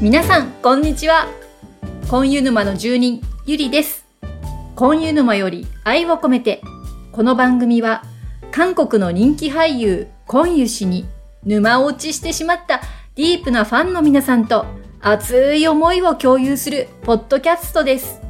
[0.00, 1.26] 皆さん、こんにちは。
[2.08, 4.06] コンユ沼の住人、ゆりです。
[4.76, 6.62] コンユ沼より愛を込めて、
[7.10, 8.04] この番組は、
[8.52, 11.04] 韓国の人気俳優、コンユ氏に
[11.44, 12.80] 沼落ちしてしまった
[13.16, 14.66] ディープなファンの皆さんと
[15.00, 18.20] 熱い思いを共有するポッドキャストです。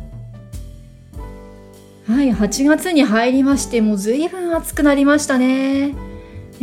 [2.06, 5.36] はい、8月に入りまして、もう随分暑くなりました。
[5.36, 5.94] ね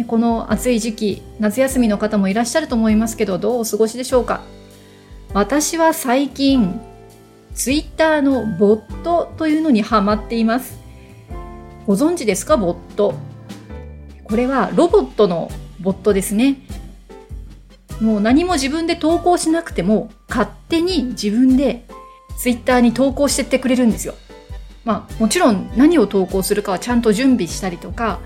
[0.08, 4.42] この暑い時期、夏休みの方もいらっしゃると思いますけど、どうお過ごしでしょうか？
[5.36, 6.80] 私は最近、
[7.56, 10.80] ツイッターのボットというのにハマっています。
[11.86, 13.16] ご存知ですかボット？
[14.24, 16.62] これはロボットのボットですね。
[18.00, 21.86] もう何も自分で投稿しなくても、勝手に自分で
[22.38, 24.16] ツイッターに投稿してってくれるんですよ。
[24.86, 28.22] まあ、もちろん何を投稿するかはちゃんと準備したりとか、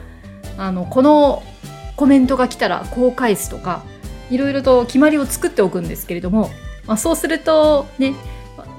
[0.60, 1.42] あの、この
[1.96, 3.82] コメントが来たらこう返すとか、
[4.30, 6.52] いろいろと決まりを作っておくんですけれども、
[6.90, 8.16] まあ、そうするとね、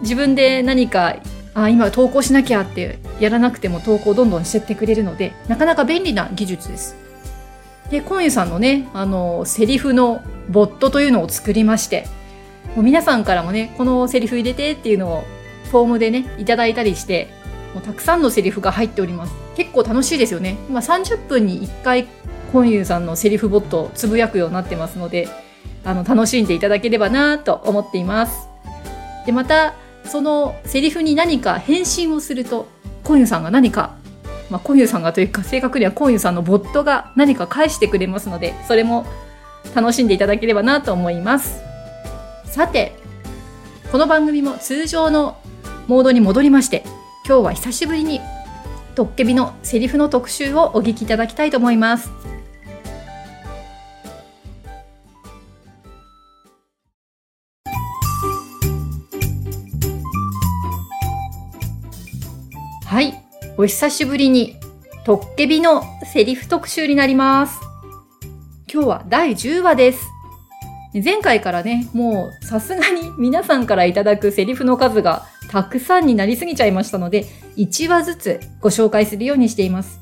[0.02, 1.14] 自分で何か、
[1.54, 6.96] あ、今投稿しなきゃってやらなくても投稿どんどんしてってくれるので、なかなか便利な技術です。
[7.88, 12.08] で、コンユさんのね、あの、セリフのボットというのを作りまして、
[12.74, 15.24] もう皆さんからもね、このセリフ入れてっていうのを
[15.70, 17.28] フォームでね、いただいたりして、
[17.74, 19.34] もうたくさんのセリフが入っております。
[19.56, 20.56] 結構楽しいですよね。
[20.68, 22.08] 今30分に1回、
[22.52, 25.28] コンユさんのセリフボットをつぶやくようになってますので、
[25.84, 28.48] あの、楽しんでいただければなと思っています。
[29.26, 32.66] で、また、そのセリフに何か返信をすると、
[33.04, 33.94] コンユさんが何か、
[34.50, 39.06] まあ、コンユさんがというか、正確にはコンユさんのボットが何か返してくれますので、それも
[39.74, 41.60] 楽しんでいただければなと思います。
[42.46, 42.96] さて、
[43.92, 45.38] この番組も通常の
[45.86, 46.84] モードに戻りまして、
[47.26, 48.20] 今日は久しぶりに
[48.94, 52.10] トッケビのセリフの特集をお聞きいただきたいと思います。
[63.60, 64.56] お久しぶりに、
[65.04, 67.60] トッケビのセリフ特集になります。
[68.72, 70.00] 今日は第10話です。
[70.94, 77.26] 前回からね、もうさすがに皆さんからいただくセリフの数がたくさんになりすぎちゃいましたので、
[77.58, 80.00] 1話ずつご紹介するようにしています。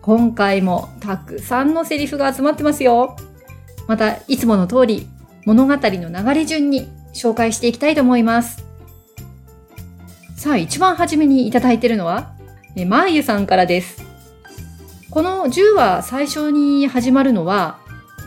[0.00, 3.14] 今回もたくさんのセリフが集まってますよ。
[3.88, 5.06] また、いつもの通り
[5.44, 8.64] 物語の流れ順に紹介していきたいと思います。
[10.34, 12.35] さあ、一番初めにいただいてるのは、
[12.78, 14.04] えまーゆさんからです。
[15.10, 17.78] この10話最初に始まるのは、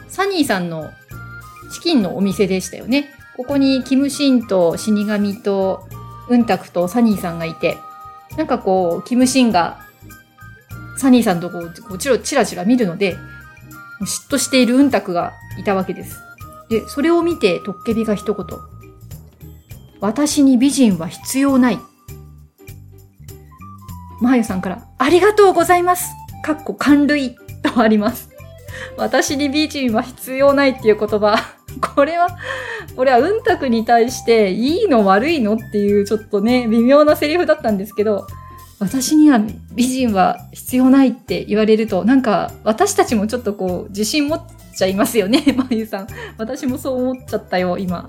[0.07, 0.89] サニーさんの
[1.71, 3.11] チキンのお店でしたよね。
[3.38, 5.88] ここにキムシンと死神と
[6.29, 7.77] ウンタクとサニーさんがいて、
[8.38, 9.85] なんかこう、キムシンが
[10.97, 13.17] サニーさんとこう、こうチロチラチラ見るので、
[14.01, 16.17] 嫉妬しているウンタクがいたわけです。
[16.71, 18.45] で、それを見てトッケビが一言。
[19.99, 21.79] 私に美人は必要ない。
[24.22, 26.12] マーユさんから、ありがとうございます
[26.44, 28.30] かっこ感類とあります。
[28.97, 31.38] 私に美人は必要ないっていう言葉。
[31.96, 32.30] これは、
[32.96, 38.28] これはうんたくに対していいの悪いのっていうちょっとね、微妙なセリフだったんですけど、
[38.80, 39.41] 私には
[39.74, 44.41] 美人は必要ないって言われると、なんか私たちもちょっとこう自信持っ
[44.75, 46.07] ちゃいますよね、 まゆさん。
[46.38, 48.07] 私もそう思っちゃったよ、今。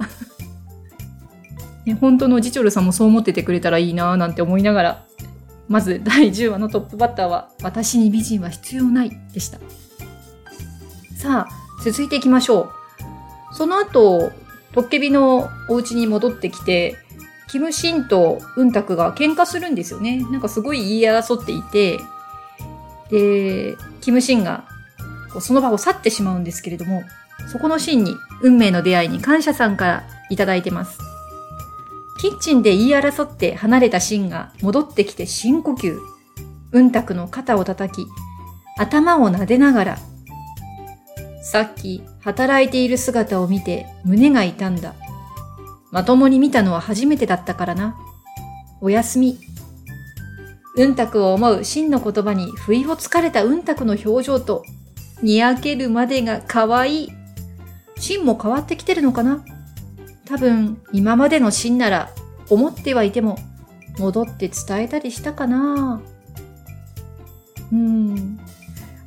[1.85, 5.05] ね、本当のジチョルさんもそう思っててくれたらいいなぁなんて思いながら、
[5.71, 9.59] まず第10話のトップバッターは、私に美人は必要ないでした。
[11.17, 12.73] さあ、続いていきましょ
[13.53, 13.55] う。
[13.55, 14.33] その後、
[14.73, 16.97] トッケビのお家に戻ってきて、
[17.49, 20.25] キムシンとウンタクが喧嘩するんですよね。
[20.33, 22.01] なんかすごい言い争っていて、
[23.11, 24.65] で、キムシンが
[25.39, 27.05] その場を去ってしまうんですけれども、
[27.47, 30.99] そこのシーンに運命の出会いに感謝さんからいただいてます。
[32.21, 35.99] キッチンで言い争って離れたシンが戻ってきて深呼吸。
[36.73, 38.07] うんたくの肩を叩き、
[38.77, 39.99] 頭を撫でながら、
[41.43, 44.95] さっき働いている姿を見て胸が痛んだ。
[45.91, 47.97] まともに見たのは初めてだったからな。
[48.83, 49.39] おやすみ。
[50.77, 54.63] うんたくを思う真の言葉に不意をつかれたうんたくの表情と、
[55.23, 57.13] にやけるまでが可愛い。
[57.97, 59.43] 真も変わってきてるのかな
[60.31, 62.11] 多分、今までの真なら、
[62.49, 63.37] 思ってはいても、
[63.99, 66.01] 戻って伝えたりしたかな
[67.73, 68.39] うん。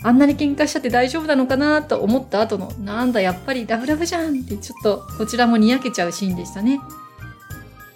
[0.03, 6.81] あんなに喧嘩しちゃって大丈夫なのかなと思った後の、なんだやっぱりラブラブじゃんってちょっとこちらもにやけちゃうシーンでしたね。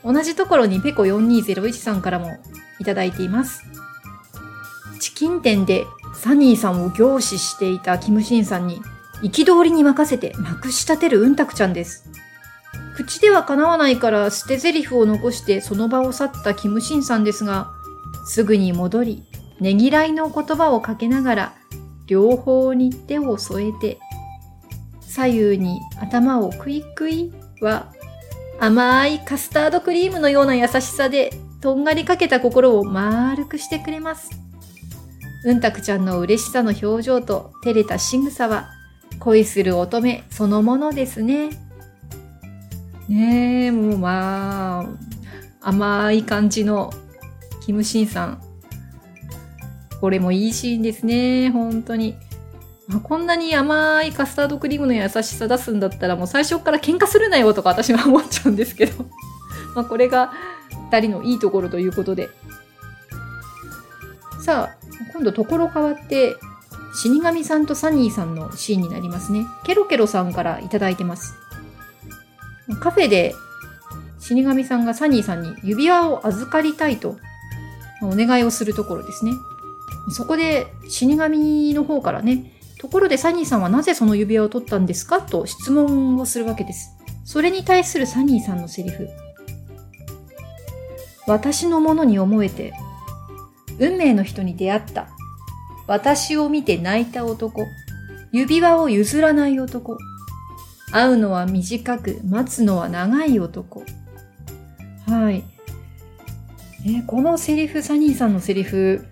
[0.06, 2.39] 同じところにペコ4201さんからも
[2.79, 3.62] いただいています。
[5.01, 5.83] チキン店で
[6.15, 8.81] サニーさんを凝視していたキムシンさんに
[9.21, 12.09] 憤りに任せてまくし立てるうんたくちゃんです。
[12.97, 17.71] 口では叶わないから捨て台詞を残してその場を去ったキムシンさんですが、
[18.25, 19.23] すぐに戻り、
[19.59, 21.53] ねぎらいの言葉をかけながら、
[22.07, 23.99] 両方に手を添えて、
[25.01, 27.94] 左右に頭をクイクイは、
[28.59, 31.29] 甘いカスタードクリームのような優しさで、
[31.61, 34.31] とんがりかけた心を丸くしてくれます。
[35.45, 38.69] うんたくちゃんの嬉しさの表情と照れた仕草は、
[39.19, 41.66] 恋する乙女そのものですね。
[43.07, 46.92] ねえ、もうまあ、甘い感じの
[47.65, 48.42] キムシンさん。
[50.01, 52.15] これもいいシーンですね、本当に。
[52.88, 59.06] まあ、こんなに甘いカスタードクリームの優しさ出すんだったらもう最初から喧嘩するなよとか私は思っちゃうんですけど。
[59.75, 60.31] まあこれが
[60.92, 62.30] 二人のいいところということで。
[64.42, 64.77] さあ、
[65.13, 66.38] 今度ところ変わって、
[66.94, 69.45] 死神さんとサニーさんのシーンになりますね。
[69.65, 71.46] ケロケロさんからいいてます。
[72.75, 73.33] カフェで
[74.19, 77.17] 死神さんがサニーさんに指輪を預かりたいと
[78.01, 79.31] お願いをするところですね。
[80.11, 85.21] そこで死神の方からね、ところでサニーさんはなぜその指輪を取ったんですか？
[85.21, 86.91] と質問をするわけです。
[87.25, 89.09] それに対するサニーさんのセリフ。
[91.25, 92.73] 私のものに思えて、
[93.79, 95.09] 運命の人に出会った。
[95.87, 97.65] 私を見て泣いた男。
[98.31, 99.97] 指輪を譲らない男。
[100.92, 103.84] 会うのは短く、待つのは長い男。
[105.07, 105.44] はい。
[106.86, 109.06] ね、このセリフ、サニーさんのセリフ、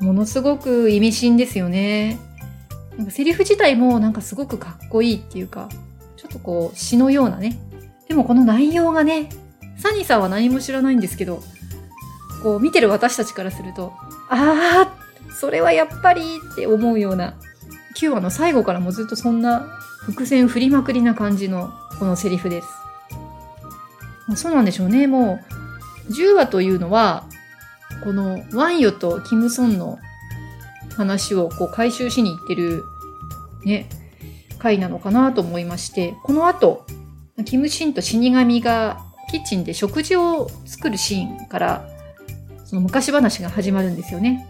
[0.00, 2.18] ものすごく意味深ですよね。
[2.96, 5.68] なんかセリフ自体もなんかすごくかっこいいっていうか、
[6.16, 7.58] ちょっとこう詩のようなね。
[8.08, 9.28] でもこの内容がね、
[9.78, 11.42] サニーさんは何も知らないんですけど、
[12.42, 13.92] こう見てる私たちからすると、
[14.28, 16.22] ああ、それはやっぱり
[16.52, 17.34] って思うような、
[17.96, 22.68] 9話の最後からもずっとそんな伏線振りまくりな感じのこのセリフです。
[24.36, 25.06] そうなんでしょうね。
[25.06, 25.40] も
[26.08, 27.24] う、10話というのは、
[28.04, 29.98] このワンヨとキムソンの
[30.96, 32.84] 話をこう回収しに行ってる
[33.64, 33.88] ね、
[34.58, 36.86] 回なのかなと思いまして、この後、
[37.44, 39.00] キムシンと死神が
[39.30, 41.88] キッチンで食事を作るシーンから、
[42.64, 44.46] その昔話が始まるんですよね。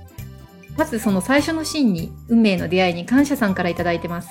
[0.76, 4.28] まずその最初のシーンに運命の出会いに感謝さんから頂いてます。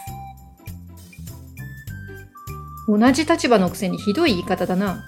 [2.89, 5.05] 同じ立場のくせにひどい言い方だな。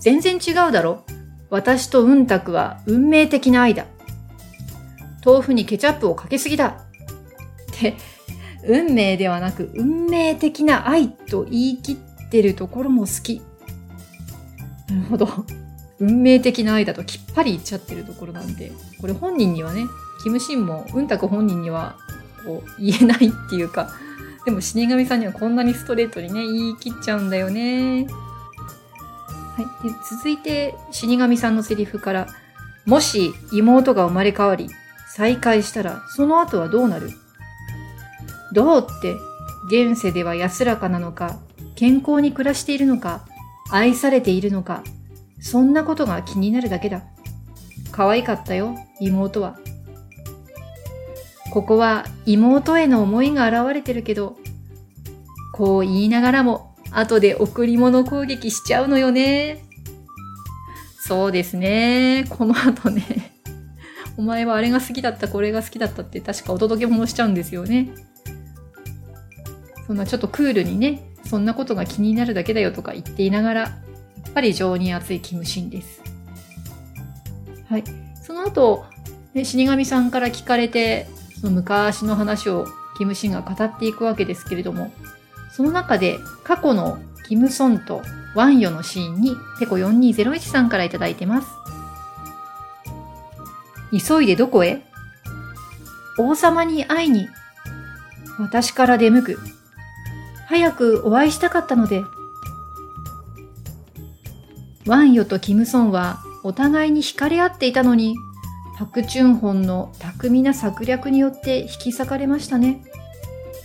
[0.00, 1.04] 全然違うだろ。
[1.50, 3.86] 私とうんたくは運命的な愛だ。
[5.26, 6.66] 豆腐にケチャップをかけすぎだ。
[6.68, 6.74] っ
[7.72, 7.96] て、
[8.64, 13.42] 運命ではなく運命的な愛と言い切ってるところも好き。
[14.88, 15.28] なるほど。
[15.98, 18.70] 運命的な愛だときっぱり言っちゃってるところなんで、
[19.00, 19.86] これ本人にはね、
[20.22, 21.96] キムシンもうんたく本人には
[22.46, 23.90] こう言えないっていうか、
[24.44, 28.06] でも死神さんにはこんなにストレートにね、言い切っちゃうんだよね。
[28.06, 29.88] はい。
[29.88, 32.26] で続いて、死神さんのセリフから、
[32.86, 34.70] もし妹が生まれ変わり、
[35.08, 37.10] 再会したら、その後はどうなる？
[38.52, 39.14] どうって、
[39.66, 41.38] 現世では安らかなのか、
[41.76, 43.26] 健康に暮らしているのか、
[43.70, 44.82] 愛されているのか、
[45.40, 47.02] そんなことが気になるだけだ。
[47.92, 49.58] 可愛かったよ、妹は。
[51.50, 54.36] ここは妹への思いが現れてるけど、
[55.52, 59.62] こう言いながらも、後で贈り物攻撃しちゃうのよね。
[61.06, 62.24] そうですね。
[62.30, 63.32] この後ね、
[64.16, 67.90] お前はあれが好きだった、これが好きだったって確かお届け物しちゃうんですよね。
[69.86, 73.68] そんなちょっとクールにね、そんなことが気になるだけだよとか言っていながら、や
[74.28, 76.00] っぱり情に熱いキムシンです。
[77.68, 77.84] はい。
[78.22, 78.84] その後、
[79.34, 81.08] ね、死神さんから聞かれて、
[81.40, 82.66] その昔の話を
[82.98, 84.92] キム・シンが語っていくわけですけれども、
[85.52, 88.02] その中で過去のキム・ソンと
[88.34, 91.48] ワンヨのシーンにペコ4201さんからいただいてます。
[94.06, 94.82] 急いでどこへ？
[96.18, 97.28] 王様に会いに。
[98.38, 99.38] 私から出向く。
[100.46, 102.02] 早くお会いしたかったので。
[104.86, 108.16] ワンヨとキムソンはお互いに惹かれ合っていたのに、
[108.80, 112.82] パクチュンホンの巧みな策略によって引き裂かれましたね。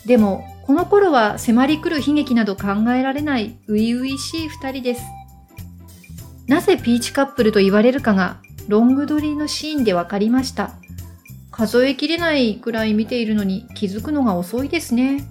[0.06, 5.04] でも、この頃は迫り来る悲劇など考えられない初々しい二人です。
[6.48, 10.72] なぜピーチカップルと言われるかがロング撮りのシーンでわかりました。
[11.50, 15.26] 数えきれないくらい見ているのに気づくのが遅いですね。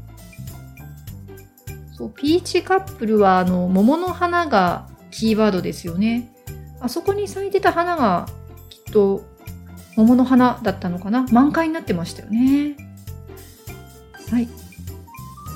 [1.93, 6.33] そう、ピーチカップルはあの、桃の花がキーワードですよね。
[6.81, 8.27] あそこに咲いてた花が
[8.71, 9.34] きっと
[9.97, 11.27] 桃の花だったのかな？
[11.31, 12.77] 満開になってましたよね。
[14.31, 14.49] はい。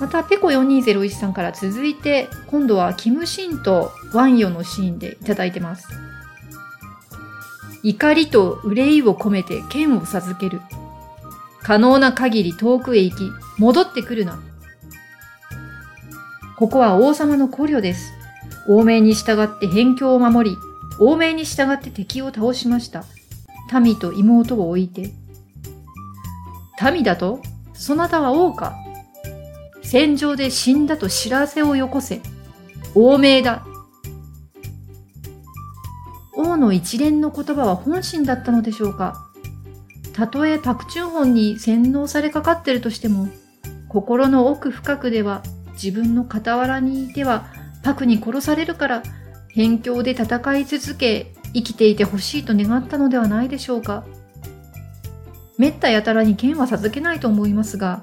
[0.00, 5.88] また、ペコ4201さんから続いて、今度はキムシンとワンヨのシーンでいただいてます。
[7.82, 10.60] 怒りと憂いを込めて剣を授ける。
[11.62, 14.40] 可能な限り遠くへ行き、戻ってくるな。
[16.56, 18.12] ここは王様の古領です。
[18.68, 20.56] 王命に従って辺境を守り、
[21.00, 23.04] 王命に従って敵を倒しました。
[23.72, 25.10] 民と妹を置いて。
[26.92, 27.40] 民だと
[27.74, 28.76] そなたは王か
[29.82, 32.20] 戦場で死んだと知らせをよこせ。
[32.94, 33.64] 王命だ。
[36.36, 39.26] 王の一連の言葉は本心だったのでしょうか
[40.12, 43.28] たとえパクチュンホンに洗脳されかかってるとしても、
[43.88, 47.46] 心の奥深くでは自分の傍らにいては
[47.82, 49.02] パクに殺されるから
[49.54, 54.04] 辺境で戦い続け生きていてほしいと願ったのではないでしょうか。
[55.58, 58.00] めったやたらに剣は授けないと思いますが、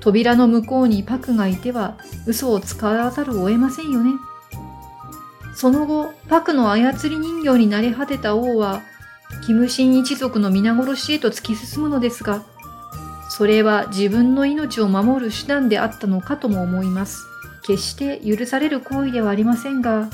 [0.00, 1.96] 扉の向こうにパクがいては
[2.26, 4.12] 嘘を使わざるを得ませんよね。
[5.54, 8.82] その後、パクの操り人形になり果てた王は、
[9.46, 12.44] キムシン一族の皆殺しへと突き進むのですが、
[13.30, 17.24] それは自分の命を守る手段であったのかとも思います。
[17.66, 20.08] 決して許される行為ではありませんが、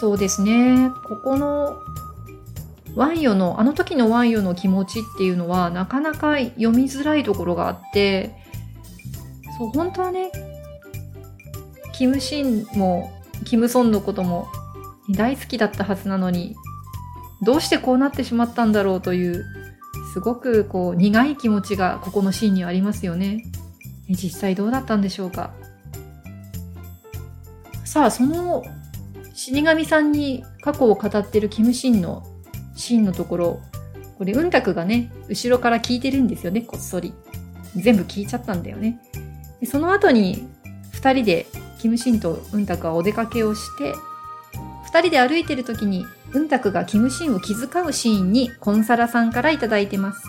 [0.00, 0.90] そうですね。
[1.04, 1.76] ここの
[2.94, 8.34] ワンヨの、あの時のワンヨの気持ちっていうのはなかなか読みづらいところがあって、
[9.58, 10.32] そう、本当はね、
[11.92, 13.12] キムシンも、
[13.44, 14.48] キムソンのことも
[15.10, 16.56] 大好きだったはずなのに、
[17.42, 19.44] どうしてこうなってしまったんだろうという、
[20.14, 23.44] すごくこう苦い気持ちがここのシーンにありますよね。
[24.08, 25.50] 実際どうだったんでしょうか。
[27.84, 28.62] さあ、その
[29.42, 32.26] 死神さんに過去を語ってるキムシンの
[32.76, 33.60] シーンのところ、
[34.18, 37.14] これ、うんたくがね、後ろから聞いてるんですよね、こっそり。
[37.74, 39.00] 全部聞いちゃったんだよね。
[39.58, 40.46] でその後に、
[40.92, 41.46] 二人で、
[41.78, 43.94] キムシンとうんたくはお出かけをして、
[44.84, 46.04] 二人で歩いてる時に、
[46.34, 50.22] うんたくがキムシンを気遣うシーンに、コンサラさんからいただいてます。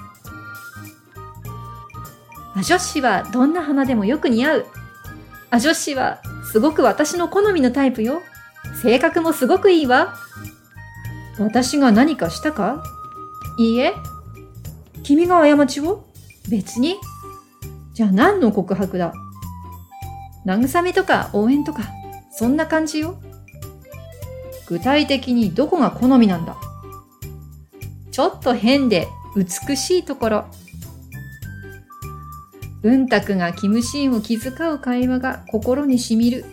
[2.55, 4.65] アジョッシはどんな花でもよく似合う。
[5.49, 8.21] アジョッシはすごく私の好みのタイプよ。
[8.81, 10.15] 性格もすごくいいわ。
[11.39, 12.83] 私が何かしたか？
[13.57, 13.93] いいえ。
[15.03, 16.05] 君が過ちを？
[16.49, 16.95] 別に。
[17.93, 19.13] じゃあ何の告白だ？
[20.45, 21.83] 慰めとか応援とか、
[22.31, 23.19] そんな感じよ。
[24.67, 26.57] 具体的にどこが好みなんだ？
[28.11, 30.45] ちょっと変で美しいところ。
[32.83, 36.45] うんたくがキムシーンを気遣う会話が心にしみる。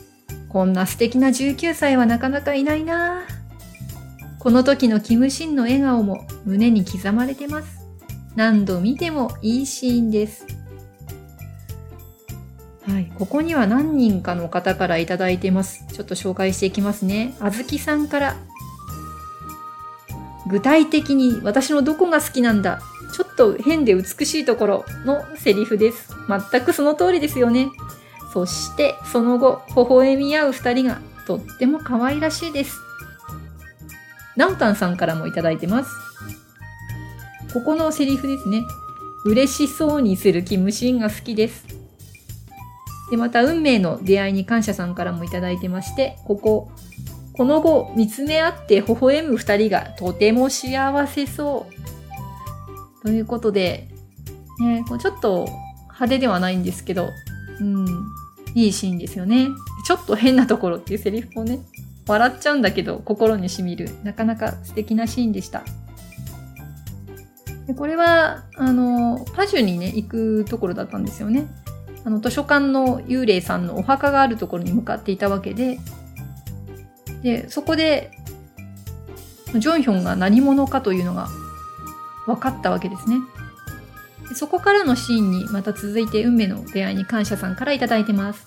[0.49, 3.23] こんな素敵な19歳はなかなかいないな
[4.39, 7.79] この時のキムシンの笑顔も胸に刻まれてます。
[8.37, 10.47] 何度見てもいいシーンです。
[12.87, 13.13] はい。
[13.19, 15.85] ここには何人かの方からいただいてます。
[15.93, 17.35] ちょっと紹介していきますね。
[17.41, 18.37] あずきさんから。
[20.49, 22.81] 具体的に私のどこが好きなんだ
[23.15, 26.15] ちょっと変で美しいところのセリフです。
[26.51, 27.69] 全くその通りですよね。
[28.33, 32.79] そしてその後、微笑み合う二人がとっても可愛らしいです。
[34.37, 35.91] ナオタンさんからもいただいてます。
[37.53, 38.63] ここのセリフですね。
[39.25, 41.65] 嬉しそうにするキムシンが好きです。
[43.11, 46.71] で、また運命の出会いに感謝さんからもいただいてまして、ここ、
[47.33, 53.03] この後見つめ合って微笑む二人がとても幸せそう。
[53.03, 53.89] ということで、
[54.61, 55.49] ね、ちょっと
[55.85, 57.09] 派手ではないんですけど、
[57.61, 57.87] うん、
[58.59, 59.47] いいシーンですよね。
[59.87, 61.61] ちょっと変なところっていうセリフもね、
[62.09, 65.63] 笑っちゃうんだけど心にしみる、なかなか素敵なシーンでした。
[67.69, 71.47] でこれは、あの、パジュにね、行くところだったんですよね。
[72.05, 75.79] あの、図書館の幽霊さんのお墓があるところに向かっていたわけで、
[77.23, 78.11] で、そこで、
[79.55, 81.29] ジョンヒョンが何者かというのが
[82.27, 83.19] 分かったわけですね。
[84.35, 88.47] そこからのシーンにまた続いて運命の出会いに感謝さんから頂いてます。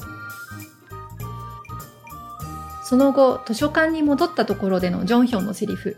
[2.84, 5.96] その後、図書館に戻ったところでのジョンヒョンのセリフ。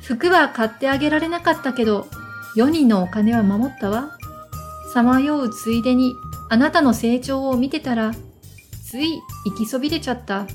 [0.00, 2.06] 服は買ってあげられなかったけど、
[2.56, 4.16] 4人のお金は守ったわ。
[4.92, 6.14] さまようついでに、
[6.48, 8.12] あなたの成長を見てたら、
[8.86, 10.46] つい行きそびれちゃった。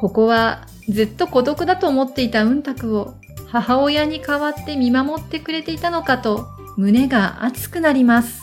[0.00, 3.14] ここはずっと孤独だと思っていたうんたくを
[3.52, 8.40] 母親に代わって見守ってくれていたのかと胸が熱くなります。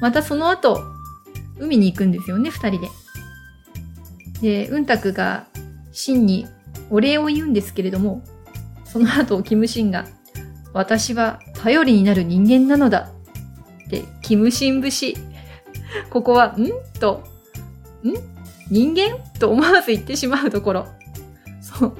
[0.00, 0.82] またその後、
[1.60, 2.88] 海に行くんですよね、二人で。
[4.64, 5.46] で、うんたくが
[5.92, 6.48] シンに
[6.90, 8.24] お礼を言うんですけれども、
[8.84, 10.06] その後、キムシンが、
[10.72, 13.10] 私は頼りになる人間なのだ。
[13.88, 15.14] で、キムシン節。
[16.10, 16.66] ここは、ん？
[16.98, 17.22] と、
[18.02, 18.14] ん？
[18.70, 19.18] 人間？
[19.38, 20.86] と思わず言ってしまうところ。
[21.60, 21.96] そう。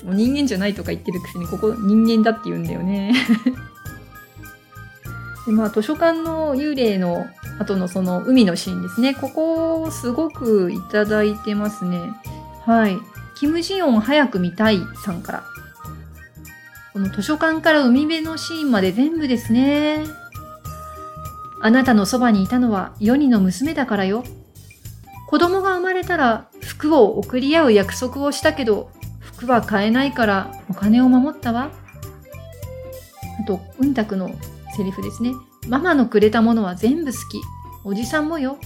[0.00, 3.12] いつも人間じゃないとか言ってるくせに、ここ人間だって言うんだよね。
[5.46, 7.26] でまあ、図書館の幽霊の
[7.58, 9.14] 後のその海のシーンですね。
[9.14, 11.98] ここを、すごくいただいてますね。
[12.64, 12.98] はい。
[13.34, 15.44] キム・ジヨン早く見たいさんから。
[16.92, 20.04] この図書館から海辺のシーンまで全部ですね。
[21.62, 24.24] あなたのそばにいたのは世にの娘だからよ。
[25.28, 28.90] 子供が生まれたら服を送り合う約束をしたけど、
[29.40, 31.70] 服は買えないからお金を守ったわ。
[33.40, 34.30] あと、うんたくの
[34.76, 35.32] セリフですね。
[35.66, 37.40] ママのくれたものは全部好き。
[37.82, 38.58] おじさんもよ。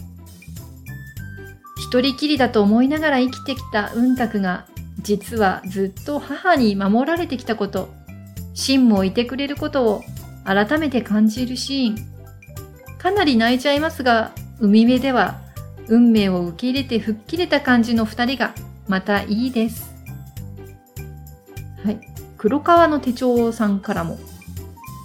[1.79, 4.67] 一人きりだと思いながら生きてきたうんたくが、
[5.01, 7.95] 実はずっと母に守られてきたこと、
[8.53, 10.03] 芯もいてくれることを
[10.45, 11.97] 改めて感じるシーン。
[12.99, 15.41] かなり泣いちゃいますが、海辺では
[15.87, 18.55] 運命を受け入れて吹っ切れた感じの二人が
[18.89, 19.94] またいいです。
[22.45, 24.19] 黒川の手帳さんからも。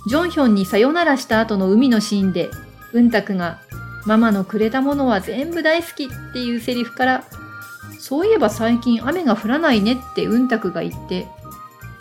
[0.09, 2.49] ジョンヒョンにさよならした後の海のシーンで、
[2.91, 3.61] うんたくが
[4.05, 7.23] ママのくれたものは全部大好きっていうセリフから、
[7.97, 11.27] そういえば最近雨が降らないねってうんたくが言って、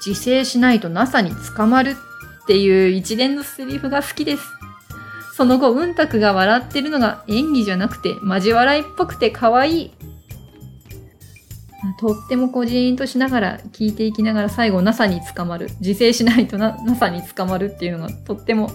[0.04, 1.90] 自制しないと NASA に捕まる
[2.42, 4.42] っていう一連のセリフが好きです。
[5.36, 9.92] その後、うんたくが笑ってるのが演技じゃなくて、交笑いっぽくて可愛い。
[12.00, 15.70] とってもこうジーンとしながら聞いていきながら最後 NASA に捕まる。
[15.80, 18.70] 自制しないと NASA に捕まるっていうのがとっても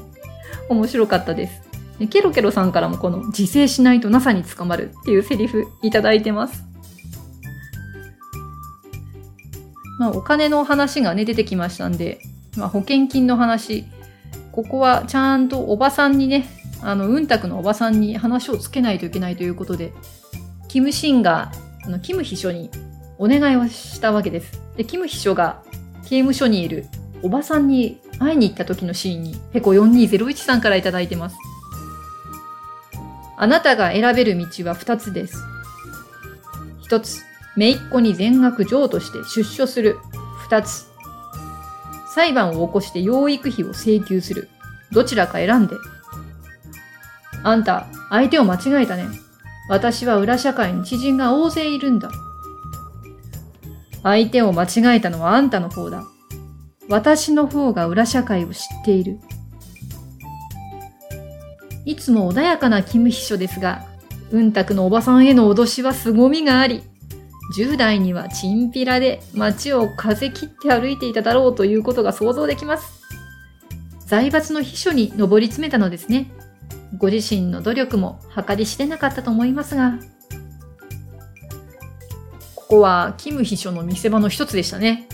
[0.69, 1.61] 面白かったです。
[2.09, 6.63] ケロケロさんからもこの自制しないと NASA に捕まるっていうセリフいただいてます。
[9.99, 12.19] まあお金の話がね出てきましたんで、
[12.57, 13.85] まあ保険金の話、
[14.51, 16.47] ここはちゃんとおばさんにね、
[16.81, 19.93] あの、うんたくのおばさんに話をつけないといけないということで、
[20.67, 21.51] キムシンが、
[21.85, 22.69] あの、キム秘書に
[23.17, 24.61] お願いをしたわけです。
[24.75, 25.61] で、キム秘書が
[26.03, 26.85] 刑務所にいる
[27.21, 31.37] おばさんに会いに行った時のシーンに、ペコ4201さんからいただいてます。
[33.37, 35.37] あなたが選べる道は2つです。
[36.89, 37.23] 1つ、
[37.55, 39.97] 姪っ子に全額譲渡して出所する。
[40.49, 40.87] 2つ、
[42.13, 44.49] 裁判を起こして養育費を請求する。
[44.91, 45.75] どちらか選んで。
[47.43, 49.07] あんた、相手を間違えたね。
[49.69, 52.11] 私は裏社会に知人が大勢いるんだ。
[54.03, 56.03] 相手を間違えたのはあんたの方だ。
[56.89, 59.19] 私の方が裏社会を知っている。
[61.85, 63.85] いつも穏やかなキム秘書ですが、
[64.31, 66.83] うんたくのおばさんへの脅しは凄みがあり、
[67.57, 73.01] 10代にはチンピラで街を風切って歩いていただろうということが想像できます。
[74.05, 76.31] 財閥の秘書に上り詰めたのですね。
[76.97, 79.99] ご自身の努力も計り知れなかったと思いますが。
[82.73, 85.07] こはキム秘書の見せ場の一つでしたね。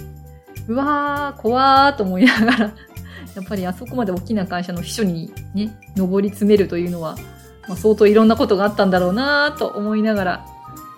[0.68, 2.58] うわー、怖ーと思いながら、
[3.36, 7.18] やっぱりあそこまで大きな会社の秘書にね、上り詰めるというのは、
[7.68, 10.46] まあ、相当いろんなことがあったんだろうなーと思いながら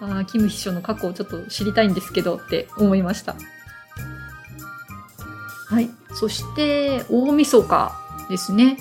[0.02, 3.36] あキム秘書の過去をちょっと知りたいんですけどって思いました。
[5.68, 5.90] はい。
[6.14, 7.92] そして、大晦日
[8.30, 8.78] ですね。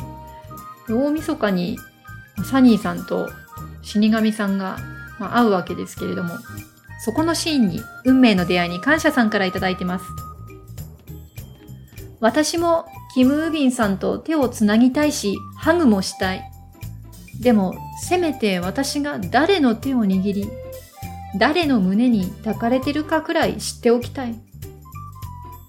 [0.89, 1.79] 大晦日に
[2.45, 3.31] サニーさんと
[3.83, 4.77] 死神さんが、
[5.19, 6.35] まあ会うわけですけれども、
[7.05, 10.05] そこのシーンに運命の出会いに感謝さんからいただいてます。
[12.21, 12.85] 私も
[13.15, 16.43] キム・ウビンさんと手をつなぎたいし、ハグもしたい。
[17.41, 20.51] でも、せめて私が誰の手を握り、
[21.39, 24.35] 誰の胸に抱かれてるかくらい知っておきたい。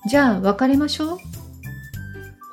[0.08, 1.17] じゃあ別れましょう。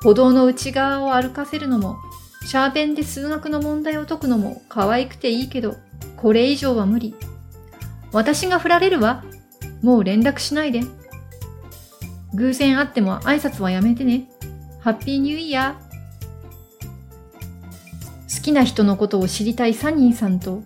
[0.01, 1.97] 歩道の内側を歩かせるのも、
[2.45, 5.75] シャーペンで数学の問題を解くのも可愛くていいけど、
[6.15, 7.13] これ以上は無理。
[8.11, 9.23] 私が振られるわ。
[9.81, 10.81] もう連絡しないで。
[12.33, 14.29] 偶然会っても挨拶はやめてね。
[14.79, 15.89] ハッピーニューイヤー。
[18.35, 20.63] 好きな人のことを知りたいサニーさんと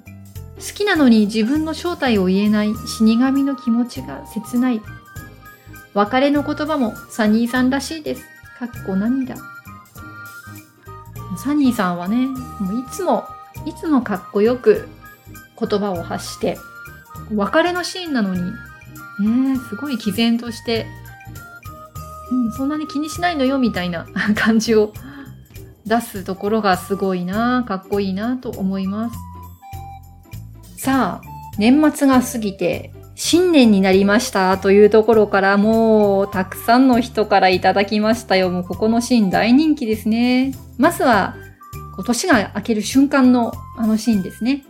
[0.63, 4.82] 好きなのに自分の正体を言えない死神の気持ちが切ない。
[5.93, 8.23] 別れの言葉もサニーさんらしいです。
[8.58, 9.36] かっこ涙。
[11.38, 13.25] サニーさんはね、もういつも、
[13.65, 14.88] いつもかっこよく
[15.60, 16.58] 言葉を発して、
[17.31, 18.41] 別れのシーンなのに、
[19.19, 20.86] ねすごい毅然として、
[22.31, 24.93] うん、そんなに気にしないのよみたいな 感じを
[25.86, 29.17] 出すところがすごいなかっこいいなと思います。
[30.77, 38.49] さあ、年末が過ぎて、新年になりましたというところからもうたくさんの人からいただきましたよ。
[38.49, 40.53] もうここのシーン大人気ですね。
[40.77, 41.36] まずは、
[42.05, 44.65] 年が明ける瞬間のあのシーンですね。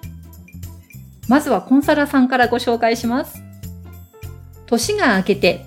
[1.27, 3.41] まずはコンサラさんからご紹介します。
[4.65, 5.65] 年が明けて、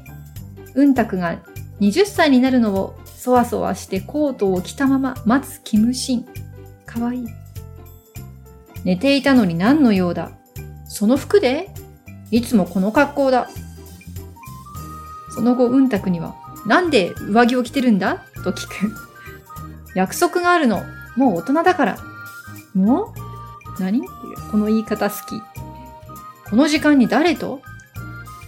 [0.74, 1.38] うんたくが
[1.80, 6.26] 20歳になるのをそわそわしてコートを着たまま待つキムシン。
[6.84, 7.26] かわいい。
[8.84, 10.30] 寝ていたのに何の用だ。
[10.86, 11.70] その服で？
[12.30, 13.48] いつもこの格好だ。
[15.34, 16.34] その後、うんたくには、
[16.66, 18.24] なんで上着を着てるんだ？
[18.44, 18.94] と聞く。
[19.94, 20.82] 約束があるの。
[21.16, 21.98] もう大人だから。
[22.74, 23.25] もう？
[23.78, 23.98] 何？
[23.98, 25.40] っていう、この言い方好き。
[26.50, 27.60] この時間に誰と？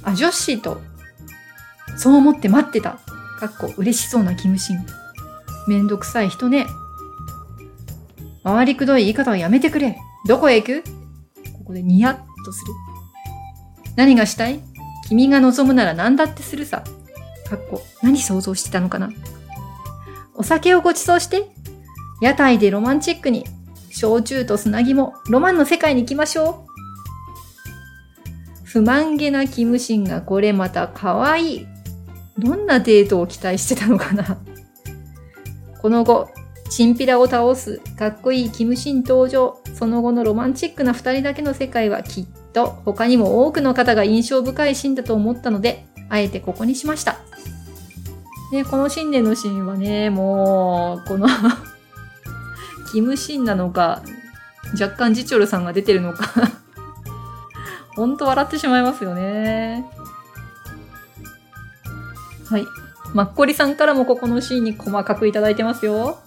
[0.03, 0.81] あ、ジョッシーと。
[1.97, 2.99] そう思って待ってた。
[3.41, 4.87] かっこ嬉しそうなキムシン。
[5.67, 6.67] めんどくさい人ね。
[8.45, 9.99] 回りくどい言い方はやめてくれ。
[10.27, 10.83] どこへ行く？
[11.53, 12.73] ここでニヤッとする。
[13.97, 14.61] 何がしたい？
[15.09, 16.85] 君が望むなら何だってするさ。
[17.49, 19.11] かっこ、何想像してたのかな
[20.35, 21.51] お酒をご馳走して、
[22.21, 23.45] 屋台でロマンチックに、
[23.99, 26.69] 焼酎と砂肝、ロマンの世界に行きましょう。
[28.63, 31.67] 不満げなキムシンがこれまた可愛い。
[32.39, 34.39] どんなデートを期待してたのかな
[35.83, 36.29] この後、
[36.71, 39.59] チンピラを倒すかっこいいキムシン登場。
[39.75, 47.19] その後のロマンチックな二人だけの世界はきっと他にも多くの方が印象深いシーンだと思ったので、あえてここにしました。
[48.53, 51.27] ね、この新年のシーンはね、もう、この
[52.93, 54.03] キムシンなのか、
[54.73, 56.27] 若干ジチョルさんが出てるのか
[57.95, 59.85] ほんと笑ってしまいますよね。
[62.49, 62.65] はい。
[63.15, 66.19] マッコリさんからもここのシーンに細かくいただいてますよ。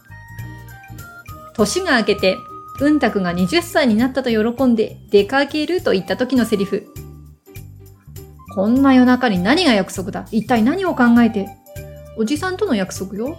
[1.53, 2.37] 年が明けて
[2.79, 6.87] うんたくが20歳になったと喜んで出かけると言った時のセリフ。
[8.55, 10.27] こんな夜中に何が約束だ？
[10.31, 11.47] 一体何を考えて？
[12.17, 13.37] おじさんとの約束よ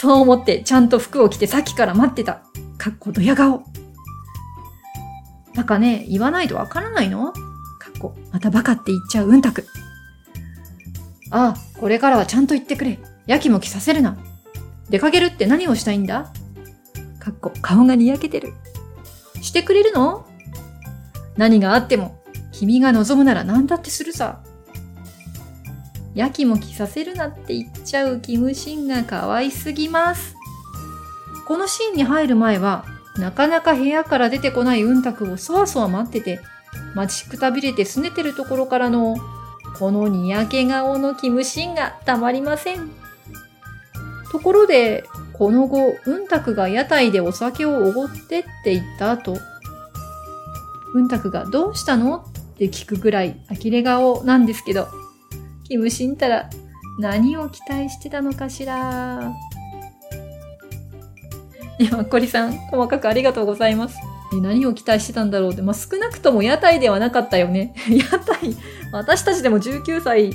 [0.00, 2.40] そう思ってちゃんと服を着てさっきから待ってた。
[2.78, 3.64] かっこドヤ顔。
[5.54, 7.34] バカね、言わないとわからないの？
[7.34, 7.38] か
[7.94, 9.66] っこ、またバカって言っちゃううんたく。
[11.30, 12.98] ああ、これからはちゃんと言ってくれ。
[13.26, 14.16] やきもきさせるな。
[14.88, 16.32] 出かけるって何をしたいんだ？
[17.18, 18.54] かっこ、顔がにやけてる。
[19.42, 20.26] してくれるの？
[21.36, 24.42] 何があっても、君が望むなら何だってするさ。
[26.14, 30.34] やきもきさせるなって言っちゃうキムシンが可愛すぎます。
[31.46, 32.84] このシーンに入る前は、
[33.16, 36.40] なかなか部屋から出てこないうんたくをそわそわ待ってて、
[36.94, 39.16] 待ちくたびれて拗ねてるところからの、
[39.78, 42.90] このにやけ顔のキムシンがたまりません。
[44.30, 49.36] ところで、この後、うんたくが屋台でお酒をおごってって言った後、
[50.94, 52.18] うんたくがどうしたの？
[52.18, 54.86] って聞くぐらい呆れ顔なんですけど、
[55.70, 56.50] キムシンたら
[56.98, 59.32] 何を期待してたのかしら。
[61.78, 63.96] いや、こりさん、細かくありがとうございます。
[64.42, 67.72] 何を期待してたんだろうって、まあ、少なくとも屋台ではなかったよね。
[67.88, 68.56] 屋台、
[68.92, 70.32] 私たちでも19歳、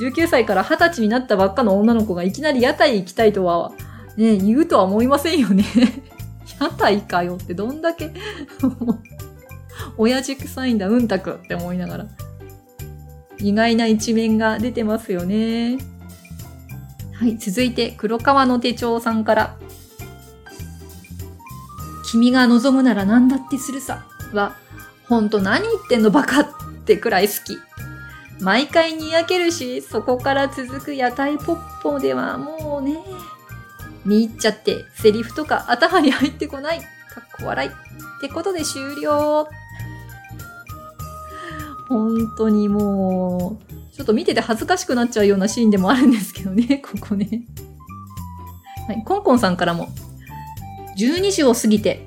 [0.00, 3.72] 19歳から20歳になったばっかの女の子がいきなり屋台行きたいとは
[4.16, 5.64] ね、言うとは思いませんよね。
[6.60, 8.12] 屋台かよってどんだけ
[9.96, 12.06] 親父臭いんだ、うんたくって思いながら。
[13.40, 15.78] 意外な一面が出てますよね。
[17.12, 19.56] はい、続いて、黒川の手帳さんから。
[22.10, 24.06] 君が望むなら何だってするさ。
[24.32, 24.56] は、
[25.08, 26.46] ほんと何言ってんのバカっ
[26.84, 27.58] てくらい好き。
[28.40, 32.98] 毎回にやけるし、そこから続く屋台ポッポではもうね、
[34.04, 36.80] 見入っちゃってセリフとか頭に入ってこない。
[36.80, 36.84] か
[37.20, 37.68] っこ笑い。
[37.68, 37.72] っ
[38.20, 39.48] てことで終了。
[41.88, 47.44] 本当にもう、ちょっと見てて恥ずかしくなっちゃうようなシーンでもあるんですけどね、 ここね。
[48.86, 49.88] はい、コンコンさんからも。
[50.98, 52.06] 12時を過ぎて、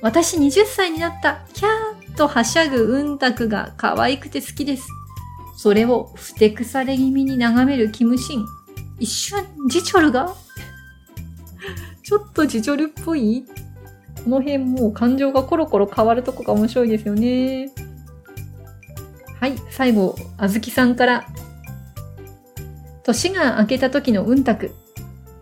[0.00, 4.88] 私20歳になった、キャーとはしゃぐうんたくが可愛くて好きです。
[5.56, 8.44] それをふてくされ気味に眺めるキムシン。
[8.98, 10.34] 一瞬、ジチョルが？
[12.02, 13.44] ちょっとジジョルっぽい？
[14.24, 17.70] この辺もう感情がコロコロ変わるとこが面白いですよね。
[19.40, 21.26] はい、最後、あずきさんから。
[23.04, 24.74] 年が明けた時のうんたく。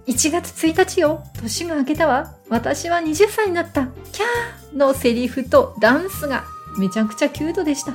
[0.07, 1.25] 1月1日よ。
[1.41, 2.35] 年が明けたわ。
[2.49, 3.87] 私は20歳になった。
[4.13, 6.45] キャーのセリフとダンスが
[6.79, 7.95] めちゃくちゃキュートでした。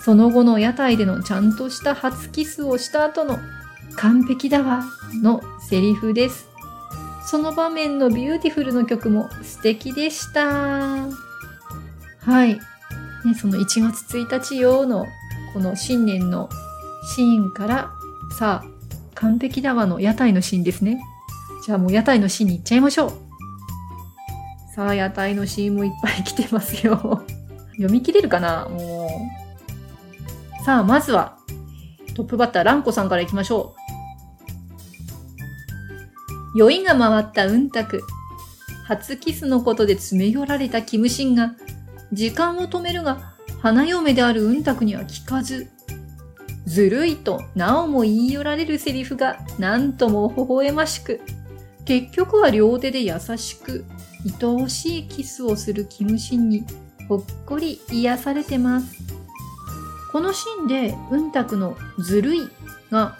[0.00, 3.38] その後の屋台でのちゃんとした初キスをした後の
[3.96, 4.82] 完璧だわ
[5.22, 6.48] のセリフです。
[7.26, 10.46] その場面の Beautiful の曲も素敵でした。
[12.18, 12.58] はい。
[13.24, 15.06] ね、その1月1日よの
[15.52, 16.48] この新年の
[17.14, 17.90] シーンから、
[18.38, 18.68] さあ、
[19.14, 21.00] 完璧だわの屋台のシーンですね。
[21.64, 23.12] じゃあもう屋台のシーンに行っちゃいましょう。
[24.74, 27.22] さあ、屋台のシーンもいっぱい来てますよ。
[27.76, 28.68] 読み切れるかな？
[28.68, 29.08] も
[30.60, 30.64] う。
[30.64, 31.36] さあ、まずは、
[32.14, 33.74] トップバッター、ランコさんから行きましょ
[36.54, 36.58] う。
[36.58, 38.02] 酔いが回ったうんたく。
[38.84, 41.54] 初キスのことで詰め寄られたキムシンが、
[42.12, 45.70] 時間を止めるが、花嫁であるうんたくには聞かず、
[46.66, 51.20] ずるいとなおも言い寄られるセリフがなんとも微笑ましく、
[51.84, 53.84] 結局は両手で優しく、
[54.40, 56.64] 愛おしいキスをするキムシンに
[57.08, 58.94] ほっこり癒されてます。
[60.12, 62.48] このシーンで、うんたくのずるい
[62.90, 63.16] が、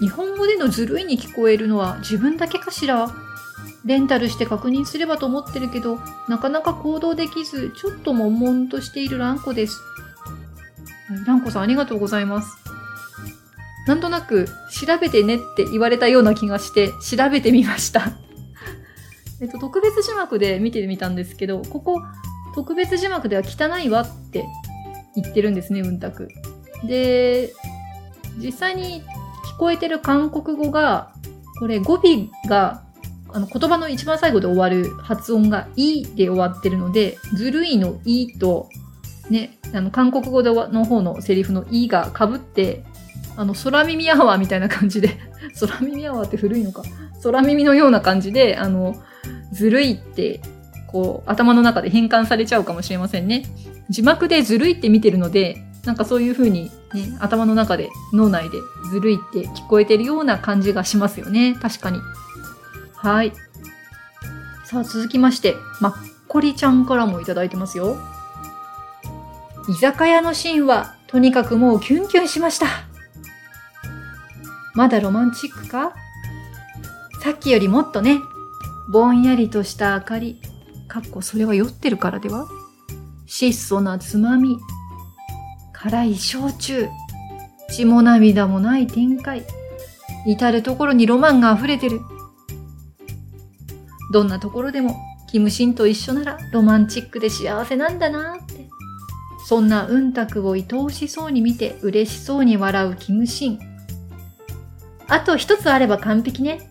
[0.00, 3.12] 日本語でのずるいに聞こえるのは自分だけかしら？
[3.84, 9.80] レンタルして確認すればと思ってるけど、なかなか行動できず、ちょっと悶々としているランコです。
[11.26, 12.56] ランコさんありがとうございます。
[13.86, 18.12] なんとなく、調べてねって言われたような気がして、調べてみました。
[19.40, 22.02] えっと、特別字幕で見てみたんですけど、ここ、
[22.54, 24.44] 特別字幕では汚いわって
[25.16, 26.28] 言ってるんですね、うんたく。
[26.84, 27.54] で、
[28.38, 29.02] 実際に
[29.44, 31.12] 聞こえてる韓国語が、
[31.58, 32.82] これ語尾が、
[33.34, 38.68] あの言葉の一番最後で終わる発音がいで終わってるので、ずるいのいと、
[39.28, 42.84] ね、あの韓国語での方のセリフのいが被って、
[43.36, 45.18] あの空耳アワーみたいな感じで、
[45.60, 46.82] 空耳アワーって古いのか？
[47.22, 48.96] 空耳のような感じで、あの、
[49.52, 50.40] ずるいって、
[50.86, 53.44] こう、頭の中で変換されちゃうかもしれませんね。
[53.90, 58.58] 字幕でずるいって見てるので、なんかそういう風にね、頭の中で、脳内で
[58.90, 61.56] ずるいって聞こえてるような感じがしますよね。
[61.60, 62.00] 確かに。
[63.02, 63.32] はい。
[64.64, 65.94] さあ、続きまして、まっ
[66.28, 67.96] こりちゃんからもいただいてますよ。
[69.68, 72.66] 居酒屋のシーンは、とにかくもうキュンキュンしました。
[74.74, 75.94] まだロマンチックか？
[77.22, 78.18] さっきよりもっとね、
[78.90, 80.40] ぼんやりとした明かり、
[80.86, 82.46] かっこそれは酔ってるからでは？
[83.26, 84.58] 質素なつまみ、
[85.72, 86.88] 辛い焼酎、
[87.70, 89.46] 血も涙もない展開、
[90.26, 92.02] 至るところにロマンが溢れてる。
[94.12, 94.96] どんなところでも、
[95.30, 98.68] キムシンと一緒ならロマンチックで幸せなんだなって。
[99.46, 103.58] そんなうんたくを愛おしそうに見て嬉しそうに笑うキムシン。
[105.08, 106.70] あと一つあれば完璧ね。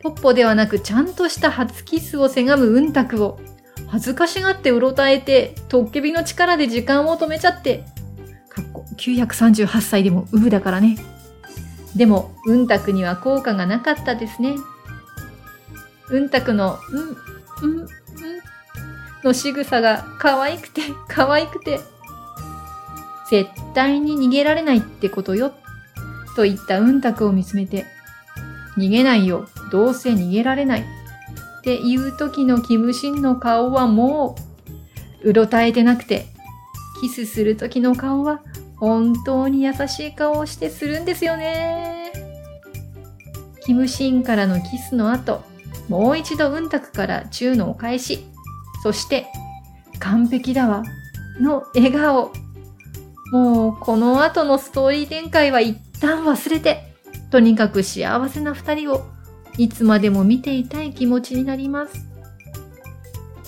[0.00, 3.40] ポッポではなくちゃんとした初キスをせがむうんたくを、
[3.88, 7.84] 恥ずかしがってうろたえて、トッケビの力で時間を止めちゃって。
[8.48, 10.96] かっこ938歳でもウブだからね。
[11.96, 14.54] でも、うんたくには効果がなかったですね。
[16.10, 17.88] うんたくの、うん、うん、うん、
[19.24, 21.80] の仕草が可愛くて、 可愛くて。
[23.30, 25.52] 絶対に逃げられないってことよ。
[26.34, 27.84] と言ったうんたくを見つめて、
[28.78, 29.48] 逃げないよ。
[29.70, 30.80] どうせ逃げられない。
[30.80, 34.36] っていう時のキムシンの顔はも
[35.22, 36.26] う、うろたえてなくて、
[37.00, 38.40] キスする時の顔は
[38.76, 42.12] 本当に優しい顔をしてするんですよね。
[43.64, 45.42] キムシンからのキスの後、
[45.88, 48.26] もう一度うんたくからチューのお返し、
[48.82, 49.26] そして、
[49.98, 50.82] 完璧だわ、
[51.40, 52.32] の笑顔。
[53.32, 56.94] もう、この後のストーリー展開は一旦忘れて、
[57.30, 59.02] とにかく幸せな二人を
[59.58, 62.06] いつまでも見ていたい気持ちになります。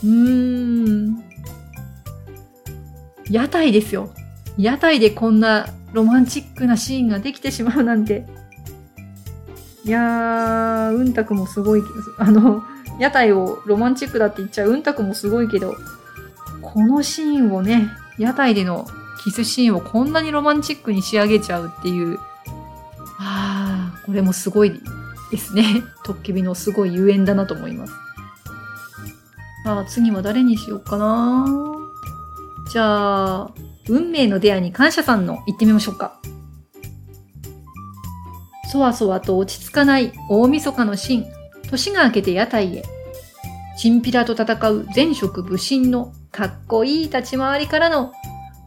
[0.03, 1.23] うーん。
[3.31, 4.11] 屋台ですよ。
[4.59, 8.27] 屋台でこんなロマンチックなシーンができてしまうなんて。
[9.85, 11.83] いやー、うんたくもすごい、
[12.19, 12.63] あの、
[12.99, 15.77] 屋台をロマンチックだって言っちゃううんたくもすごいけど、
[16.61, 18.87] このシーンをね、屋台での
[19.25, 22.19] キスシーンをこんなにロマンチックに仕上げちゃうっていう、
[23.19, 24.81] あー、これもすごい
[25.31, 25.83] ですね。
[26.05, 27.93] トッケビのすごいゆえんだなと思います。
[29.65, 31.47] あ、次は誰にしようかな
[32.71, 33.51] じゃあ、
[33.89, 36.19] 運命の出会いに感謝さんの行ってみましょうか。
[38.71, 41.27] そわそわと落ち着かない大晦日のシーン。
[41.69, 42.85] 年が明けて屋台へ。
[43.77, 48.13] チンピラと戦う前職武神のかっこいい立ち回りからの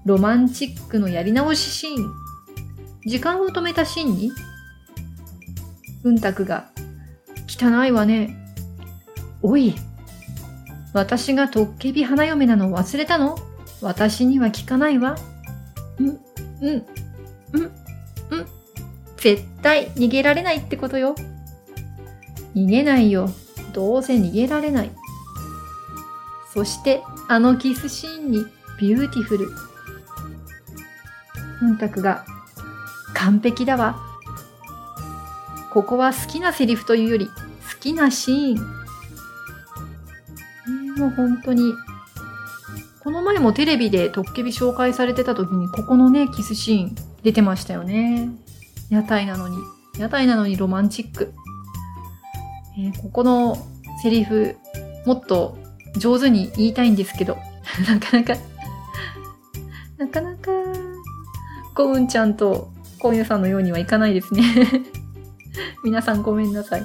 [0.05, 2.11] ロマンチックのやり直しシーン。
[3.05, 4.31] 時間を止めたシーンに、
[6.03, 6.69] うんたくが、
[7.47, 8.35] 汚いわね。
[9.41, 9.75] おい、
[10.93, 13.37] 私がトッケビ花嫁なの忘れたの？
[13.81, 15.17] 私には聞かないわ。
[15.99, 16.85] ん、うん、
[17.53, 17.71] うん。
[19.23, 21.15] 絶対逃げられないってことよ。
[22.53, 23.29] 逃げないよ。
[23.71, 24.91] どうせ逃げられない。
[26.53, 28.45] そして、あのキスシーンに
[28.81, 29.49] Beautiful。
[31.61, 32.25] うんたくが、
[33.13, 33.95] 完璧だわ。
[35.71, 37.31] ここは好きなセリフというより、好
[37.79, 38.63] きなシーン。
[40.97, 41.73] もう本当に、
[43.01, 48.42] この前もテレビでトッケビ紹介されてた時に、ここのね、キスシーン出てましたよね。
[48.93, 49.57] 屋台なのに、
[49.97, 51.33] 屋台なのにロマンチック。
[52.77, 53.57] えーここの
[54.03, 54.55] セリフ、
[55.05, 55.57] もっと
[55.97, 57.37] 上手に言いたいんですけど、
[57.89, 58.35] なかなか、
[59.97, 60.51] なかなか、
[61.75, 64.43] コウンちゃんとコウヤさんのようにはいかないですね。
[65.83, 66.81] 皆さんごめんなさい。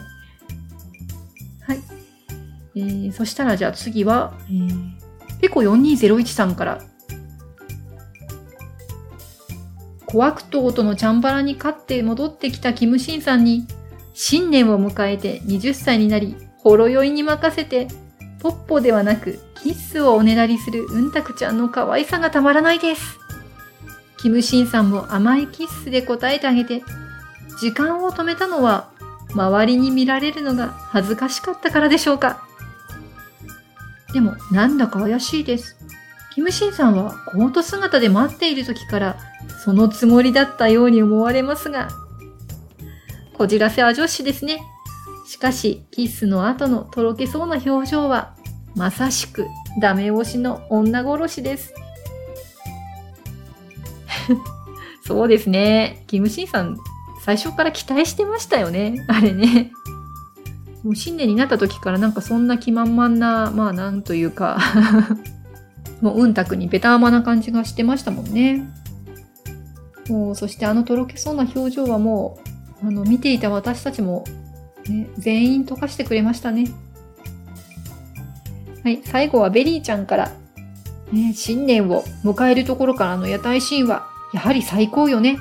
[1.66, 1.81] はい。
[2.75, 4.92] えー、そしたらじゃあ次は、えー、
[5.40, 6.83] ペコ4201さんから、
[10.11, 13.66] 小悪党とのチャンバラに勝って戻ってきたキムシンさんに、
[14.14, 17.88] 新年を迎えて20歳になり、ほろ酔いに任せて、
[18.40, 23.18] ポッポではなくキッスをおねだりするうんたくちゃんの可愛さがたまらないです。
[24.18, 26.83] キムシンさんも甘いキッスで答えてあげて、
[27.61, 28.90] 時間を止めたのは、
[29.35, 32.49] 周りに見られるのが恥ずかしかったからでしょうか。
[34.14, 35.78] でも、なんだか怪しいです。
[36.38, 39.18] キムシンさんはコート姿で待っている時から、
[39.64, 41.88] そのつもりだったように思われますが、
[43.33, 44.61] こじらせは女子ですね。
[45.27, 48.37] しかし、キスの後のとろけそうな表情は、
[48.77, 49.48] まさしく
[49.81, 51.74] ダメ押しの女殺しです。
[55.05, 56.05] そうですね。
[56.07, 56.79] キムシンさん、
[57.24, 59.05] 最初から期待してましたよね。
[59.09, 59.72] あれね。
[60.85, 64.61] もう新年になった時からなんかそんな気満々な、まあなんというか、
[66.01, 68.69] もううんたくにベターマな感じがしてましたもんね。
[70.09, 72.39] もう、そしてあのとろけそうな表情はも
[72.83, 74.25] う、あの、見ていた私たちも、
[74.89, 76.67] ね、全員溶かしてくれましたね。
[78.85, 80.33] はい、最後はベリーちゃんから、
[81.13, 85.39] ね、新年を迎えるところからの屋台シーンは、やはり最高よね。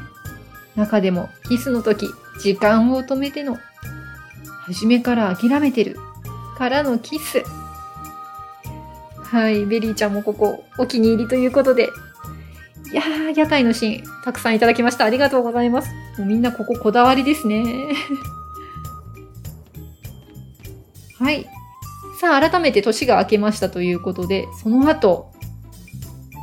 [0.76, 2.08] 中でも、キスの時、
[2.42, 3.58] 時間を止めての、
[4.66, 5.98] 初めから諦めてる、
[6.58, 7.44] からのキス。
[9.32, 11.90] はい、ベリーちゃんもここ、お気に入りということで、
[12.92, 15.04] いやー、屋台のシーン、たくさんいただきました。
[15.04, 15.90] ありがとうございます。
[16.18, 17.64] もうみんなこここだわりですね。
[21.20, 21.46] はい。
[22.22, 25.32] さあ、改めて年が明けましたということで、その後、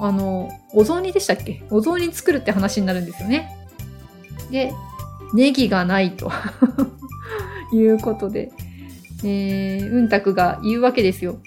[0.00, 1.62] あの、お雑煮でしたっけ？
[1.70, 3.56] お雑煮作るって話になるんですよね。
[4.50, 4.74] で、
[5.32, 6.30] ネギがないと
[7.72, 8.52] いうことで、
[9.24, 11.38] えー、うんたくが言うわけですよ。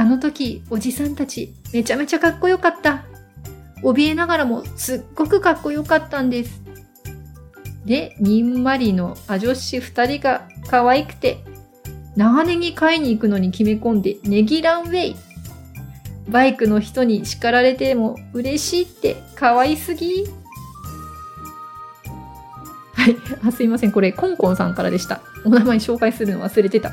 [0.00, 3.04] あの時、おじさんたち、めちゃめちゃかっこよかった。
[3.82, 6.62] 怯えながらも、すっごくかっこよかったんです。
[7.84, 11.44] で、にんまりのア女子二人が可愛くて、
[12.16, 15.16] 長ネギ買いに行くのに決め込んで、ネギランウェイ。
[16.30, 20.24] バイクの人に叱られても嬉しいって可愛すぎ。
[22.94, 23.16] はい。
[23.46, 23.92] あ、すいません。
[23.92, 25.20] これ、コンコンさんからでした。
[25.44, 26.90] お名前紹介するの忘れてた。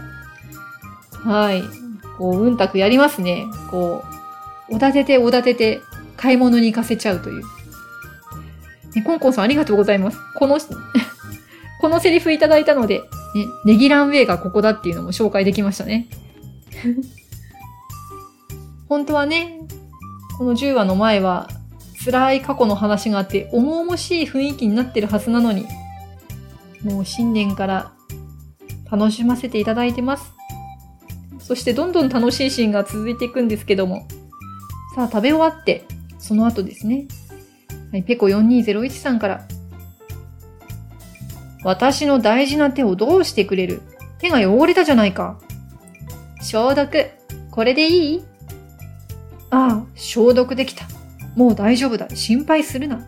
[1.24, 1.87] はい。
[2.18, 3.48] こう、うんたくやりますね。
[3.72, 4.04] こ
[4.70, 5.82] う、おだてておだてて、
[6.16, 7.44] 買い物に行かせちゃうという。
[8.96, 10.18] ね、コンコンさんありがとうございます。
[10.36, 10.58] この、
[11.80, 13.02] このセリフいただいたので、
[13.36, 16.08] ね、ネギランウェイがここだっていうのも紹介できましたね。
[18.90, 19.60] 本当はね、
[20.38, 21.50] この10話の前は
[22.04, 25.66] 辛い過去の話があって重々しい雰囲気になってるはずなのに、
[26.84, 27.92] もう新年から
[28.90, 30.37] 楽しませていただいてます。
[31.48, 34.06] そしてどんどん楽しいシーンが続いていくんですけども、
[34.96, 35.86] さあ食べ終わって、
[36.20, 37.08] その後ですね。
[37.94, 39.48] はい、ペコ4201さんから、
[41.64, 43.82] 私の大事な手をどうしてくれる？
[44.20, 45.40] 手が汚れたじゃないか。
[46.42, 47.10] 消毒。
[47.50, 48.24] これでいい？
[49.50, 50.86] ああ、消毒できた。
[51.38, 52.10] もう大丈夫だ。
[52.14, 53.08] 心配するな。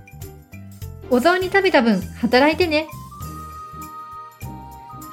[1.09, 2.87] お雑煮食べた分、働いてね。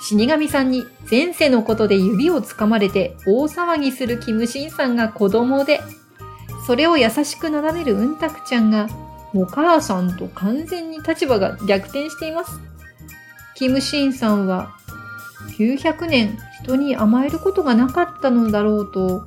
[0.09, 5.81] 死神さんに前世のことで指をつかまれて大騒ぎするキムシンさんが子供で、
[6.65, 8.87] それを優しくなだめるうんたくちゃんが、
[9.35, 12.53] お母さんと完全に立場が逆転しています。
[13.57, 14.77] キムシンさんは、
[15.59, 19.25] 900年人に甘えることがなかったのだろうと、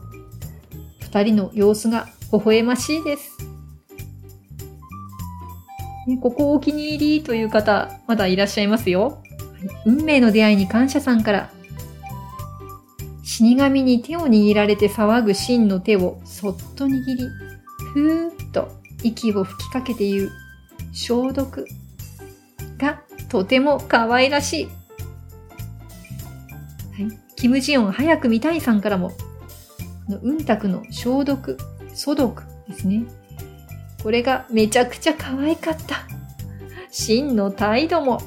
[1.02, 3.38] 二人の様子が微笑ましいです。
[6.08, 9.22] ねここお気に入りという方、まだいらっしゃいますよ。
[9.86, 11.50] 運命の出会いに感謝さんから、
[13.24, 17.28] 死神に手を握られて騒ぐ真の手をそっと握り、
[17.94, 18.70] ふーっと
[19.04, 20.32] 息を吹きかけて言う
[20.92, 21.66] 消毒
[22.78, 24.66] がとても可愛らしい。
[24.66, 24.72] は
[27.08, 27.20] い。
[27.36, 29.16] キムジヨン早く見たいさんからも、こ
[30.14, 31.58] のうんたくの消毒、
[31.96, 33.06] 粗毒ですね。
[34.04, 36.08] これがめちゃくちゃ可愛かった。
[36.90, 38.20] 真の態度も。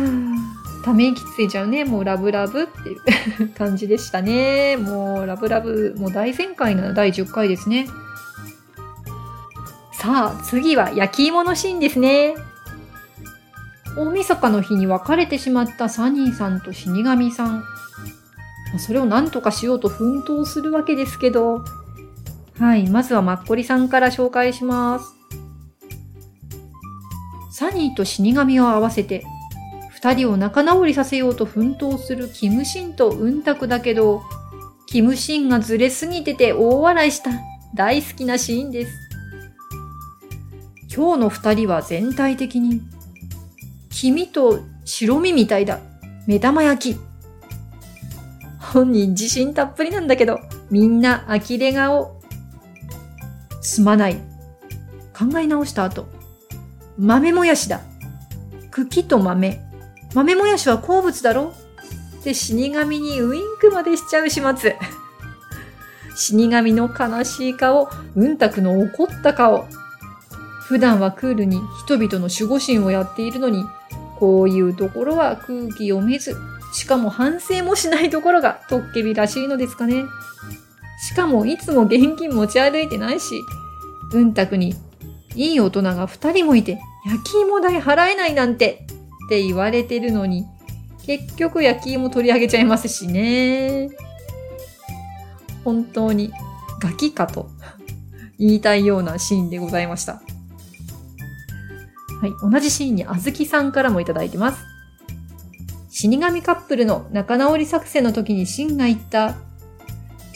[0.84, 1.84] ため息ついちゃうね。
[1.84, 4.76] もうラブラブっていう感じでしたね。
[4.76, 7.88] もうラブラブ、もう大全開の第10回ですね。
[9.92, 12.36] さあ、次は焼き芋のシーンですね。
[13.96, 17.64] 大晦日の日に別れてしまったサニーさんと死神さん。
[18.78, 21.64] それを何とかしようと奮闘するわけですけど、
[22.58, 25.14] はい、まずはマッコリさんから紹介します。
[27.50, 29.24] サニーと死神を合わせて、
[29.96, 34.22] 二人を仲直りさせようと奮闘するキムシンとウンタクだけど、
[34.84, 37.30] キムシンがずれすぎてて大笑いした
[37.74, 38.92] 大好きなシーンです。
[40.94, 42.82] 今日の二人は全体的に、
[43.88, 45.80] 君と白身みたいだ。
[46.26, 47.00] 目玉焼き。
[48.60, 50.40] 本人自信たっぷりなんだけど、
[50.70, 52.20] みんな呆れ顔。
[53.62, 54.16] すまない。
[55.18, 56.06] 考え直した後、
[56.98, 57.80] 豆もやしだ。
[58.70, 59.65] 茎と豆。
[60.14, 61.52] 豆もやしは好物だろ？
[62.20, 64.76] って死神にウインクまでしちゃう始末。
[66.16, 69.66] 死神の悲しい顔、うんたくの怒った顔。
[70.66, 73.64] 普段はクールに人々の守護神をやっているのに、
[74.18, 76.36] こういうところは空気読めず、
[76.72, 80.04] しかも反省もしないところがトッケビらしいのですかね。
[81.06, 83.42] しかもいつも現金持ち歩いてないし、
[84.12, 84.74] うんたくに
[85.34, 88.85] いい大人が二人もいて、焼き芋代払えないなんて
[89.26, 90.46] って言われてるのに、
[91.04, 93.90] 結局焼き芋取り上げちゃいますしね。
[95.64, 96.32] 本当に
[96.80, 97.48] ガキかと
[98.38, 100.22] 言いたいようなシーンでございました。
[102.20, 104.64] はい、同じシーンにあずきさんからもいただいてます。
[105.90, 109.36] 死神カップルの仲直り作戦の時にシンが言った、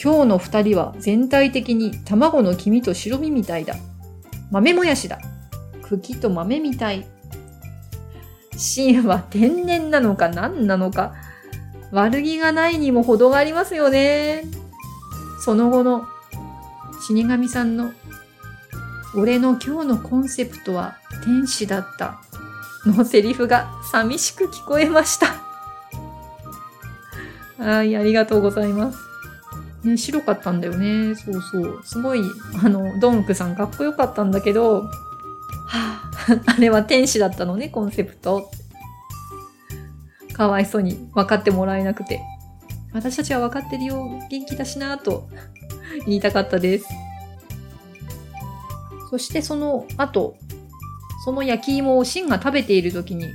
[0.03, 3.76] 今日の二人は全体的に卵の黄身と白身みたいだ。
[4.51, 5.20] 豆もやしだ。
[5.82, 7.07] 茎と豆みたい。
[8.61, 11.14] 芯は天然なのか何なのか。
[11.92, 14.44] 悪気がないにも程がありますよね。
[15.44, 16.06] その後の
[17.00, 17.92] 死神さんの
[19.16, 22.20] 俺の今日のコンセプトは天使だった
[22.86, 25.50] のセリフが寂しく聞こえました。
[27.58, 28.98] はい、ありがとうございます。
[29.82, 31.14] ね、白かったんだよね。
[31.14, 31.80] そうそう。
[31.84, 32.20] すごい、
[32.62, 34.90] あの、ドンクさんかっこよかったんだけど、
[36.46, 38.50] あ、れは天使だったのね、コンセプト。
[40.32, 42.20] かわいそうに分かってもらえなくて。
[42.92, 44.18] 私たちは分かってるよ。
[44.30, 45.28] 元気だしなぁと
[46.06, 46.86] 言いたかったです。
[49.10, 50.36] そしてその後、
[51.24, 53.26] その焼き芋をシンが食べている時に、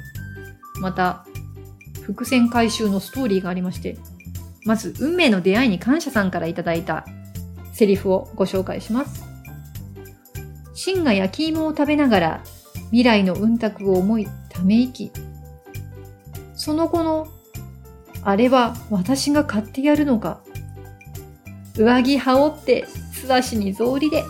[0.79, 1.25] また
[2.01, 3.97] 伏線回収のストーリーがありまして、
[4.65, 7.05] まず、運命の出会いに感謝さんからいただいた
[7.71, 9.23] セリフをご紹介します。
[10.73, 12.43] シンが焼き芋を食べながら
[12.85, 15.11] 未来の運卓を思いため息。
[16.55, 17.27] その後の、
[18.23, 20.41] あれは私が買ってやるのか。
[21.75, 24.23] 上着羽織って素足に草履で。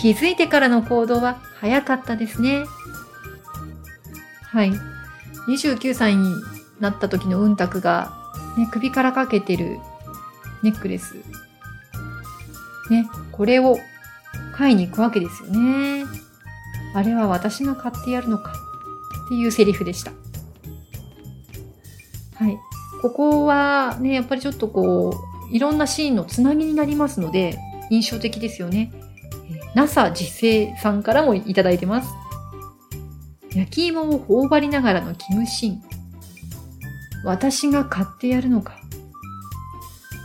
[0.00, 2.64] 気づいてからの行動は早かったですね。
[4.42, 4.72] はい。
[5.48, 6.32] 29歳に
[6.80, 8.12] なった時の運卓が
[8.56, 9.78] ね、首からかけてる
[10.62, 11.16] ネックレス。
[12.90, 13.78] ね、これを
[14.54, 16.04] 買いに行くわけですよね。
[16.94, 18.52] あれは私が買ってやるのか
[19.26, 20.12] っていうセリフでした。
[22.36, 22.58] はい。
[23.02, 25.14] ここはね、やっぱりちょっとこ
[25.50, 27.58] う、いろんなシーンのつなぎになりますので、
[27.90, 28.92] 印象的ですよね。
[29.74, 32.08] NASA 実生さんからもいただいてます。
[33.54, 35.82] 焼き芋を頬張りながらのキムシン。
[37.24, 38.78] 私が買ってやるのか。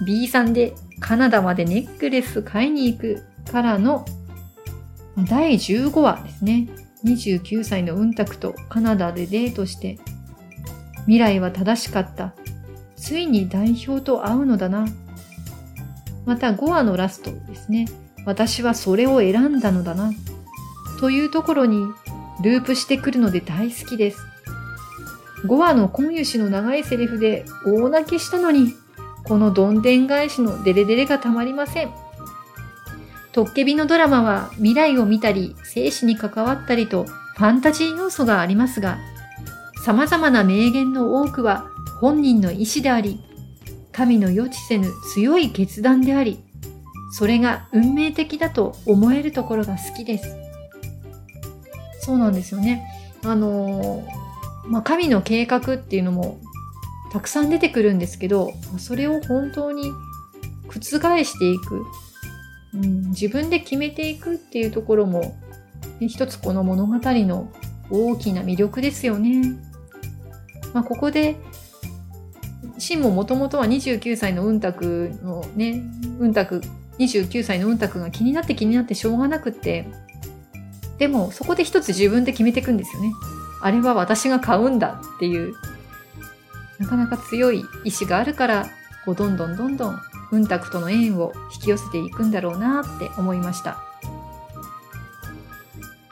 [0.05, 4.05] B さんでカナダまでネックレス買いに行くからの
[5.25, 6.67] 第15話ですね。
[7.05, 9.99] 29歳の運卓とカナダでデートして、
[11.01, 12.33] 未来は正しかった。
[12.95, 14.85] ついに代表と会うのだな。
[16.25, 17.87] また5話のラストですね。
[18.25, 20.11] 私はそれを選んだのだな。
[20.99, 21.87] というところに
[22.43, 24.19] ループしてくるので大好きです。
[25.45, 28.73] 5話の今湯氏の長いセリフで大泣きしたのに、
[29.23, 31.89] このどんでん返しのデレデレがたまりません。
[33.31, 38.97] トッケビのドラマは未来を見たり、生死に関わったりとファンタジー要素がありますが、
[39.85, 41.69] 様々な名言の多くは
[42.01, 43.21] 本人の意志であり、
[43.91, 46.43] 神の予知せぬ強い決断であり、
[47.11, 50.35] それが運命的だと思えるところが好きです。
[52.01, 52.83] そうなんですよね。
[53.23, 54.07] あの
[54.65, 56.39] まあ、神の計画っていうのも
[57.11, 59.91] たくさん出てくるんですけど、それを本当に
[60.67, 60.81] 覆
[61.23, 61.85] していく。
[62.73, 65.35] うん、自分で決めていくっていうところも、
[65.99, 67.51] 一つこの物語の
[67.89, 69.41] 大きな魅力ですよね。
[70.73, 71.35] まあ、ここで、
[72.77, 75.83] シンももともとは29歳の運卓のね、
[76.19, 76.61] 運卓、
[76.99, 79.87] 29歳の運卓が気になって気になってしょうがなくって、
[80.97, 83.11] でもそこで一つ自分で決めていくんですよね。
[83.61, 85.53] あれは私が買うんだっていう、
[86.77, 88.67] なかなか強い意志があるから、
[89.05, 89.99] こうどんどんどんどん
[90.31, 93.77] 運卓との縁を引き寄せていくんだろうなって思いました。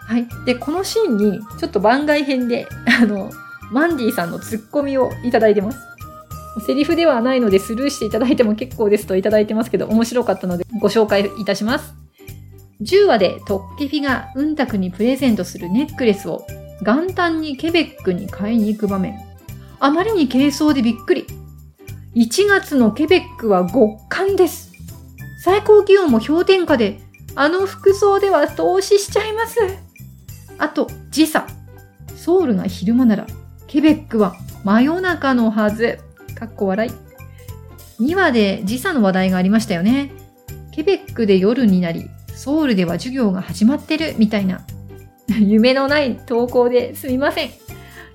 [0.08, 0.28] はい。
[0.46, 2.68] で、このシーンに、ちょっと番外編で、
[3.02, 3.30] あの、
[3.72, 5.80] マンディさんのツッコミをいただいてます。
[6.66, 11.94] セリフではないのでスルーしていただいても結構ですといただいてますけど、面白かったのでご紹介いたします。
[12.82, 16.46] 10話でトッケフィが運卓にプレゼントするネックレスを
[16.82, 19.16] 元旦にケベックに買いに行く場面。
[19.80, 21.28] あまりに軽装でびっくり。
[22.18, 24.72] 1月のケベックは極寒です。
[25.44, 27.00] 最高気温も氷点下で、
[27.36, 29.60] あの服装では投資しちゃいます。
[30.58, 31.46] あと、時差。
[32.16, 33.28] ソウルが昼間なら、
[33.68, 36.00] ケベックは真夜中のはず。
[36.34, 36.92] かっこ笑い。
[38.04, 40.12] 2話で時差の話題がありましたよね。
[40.72, 44.66] ケベックで夜になり、ソウルでは授業が始まってるみたいな。
[45.38, 47.52] 夢のない投稿ですみません。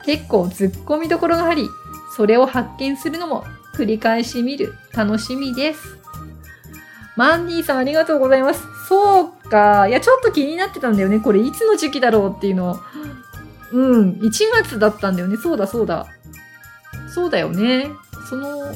[0.04, 1.68] 結構突っ込みどころがあり、
[2.16, 3.44] それを発見するのも
[3.74, 5.98] 繰り返し見る楽しみです。
[7.16, 8.62] マンディさんありがとうございます。
[8.88, 9.86] そうか。
[9.88, 11.20] いや、ちょっと気になってたんだよね。
[11.20, 12.80] これいつの時期だろうっていうの。
[13.72, 14.10] うん。
[14.12, 15.36] 1月だったんだよね。
[15.36, 16.06] そうだそうだ。
[17.14, 17.90] そうだよね。
[18.28, 18.72] その、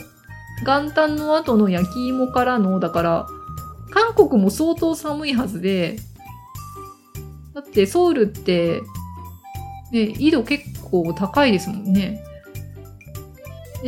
[0.64, 3.26] 元旦の後の焼き芋からの、だから、
[3.90, 5.97] 韓国も相当寒いはずで、
[7.55, 8.82] だってソウルって、
[9.92, 12.22] ね、緯度結構高いですもんね。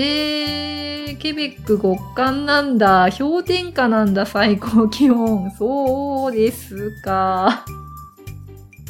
[0.01, 3.09] えー、ケベック極寒なんだ。
[3.18, 5.51] 氷点下なんだ、最高気温。
[5.51, 7.64] そうですか。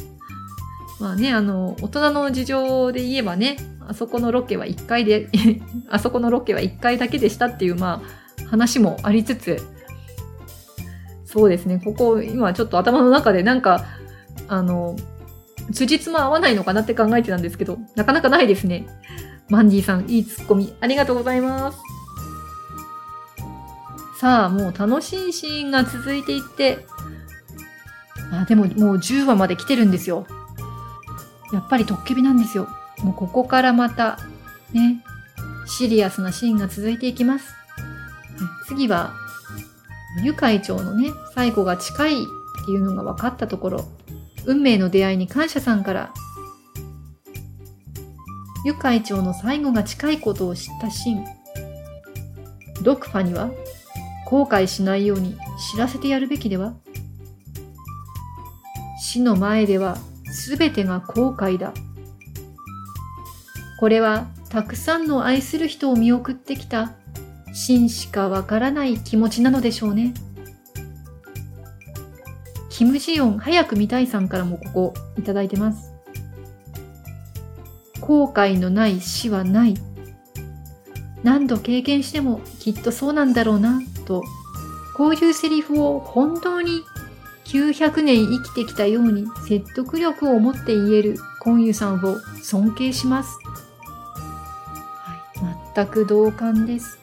[1.01, 3.57] まあね、あの、大人の事情で言えばね、
[3.87, 5.29] あそこのロケは1回で
[5.89, 8.03] あそこのロケは1回だけでしたっていう、ま
[8.45, 9.57] あ、話もありつつ、
[11.25, 13.83] そうですね、ここ、今ちょっと頭の中でなんか、
[14.47, 14.95] あの、
[15.71, 18.85] 辻褄合わないのかなって考えてたんですけど、なかなかないですね。
[19.49, 21.79] マンディさん、いいツッコミ、ありがとうございます。
[24.19, 26.85] さあ、もう楽しいシーンが続いていって、
[28.31, 30.27] あ、でももう10話まで来てるんですよ。
[31.51, 32.67] やっぱりトッケビなんですよ。
[33.03, 34.19] もうここからまた、
[34.71, 35.03] ね、
[35.65, 37.53] シリアスなシーンが続いていきます。
[38.67, 39.13] 次は、
[40.23, 42.25] ユ会長のね、最後が近いっ
[42.65, 43.85] ていうのが分かったところ、
[44.45, 46.13] 運命の出会いに感謝さんから、
[48.65, 51.25] ユ会長の最後が近いことを知ったシン。
[52.83, 53.49] ドクファには、
[54.25, 55.37] 後悔しないように
[55.71, 56.73] 知らせてやるべきでは？
[59.01, 59.97] 死の前では
[60.57, 61.73] 全てが後悔だ。
[63.79, 66.93] これはたくさんの愛する人を見送ってきた
[67.53, 70.13] 真しかわからない気持ちなのでしょうね。
[72.69, 75.88] キム・ジヨン早く見たいさんからもここいただいてます。
[78.09, 79.75] 後悔のない死はない。
[81.21, 84.23] 何度経験してもきっとそうなんだろうな、と、
[84.97, 86.81] こういうセリフを本当に
[87.45, 93.37] 900年生きてきたように説得力を持って言えるコンユさんを尊敬します。
[95.35, 96.97] はい、全く同感です。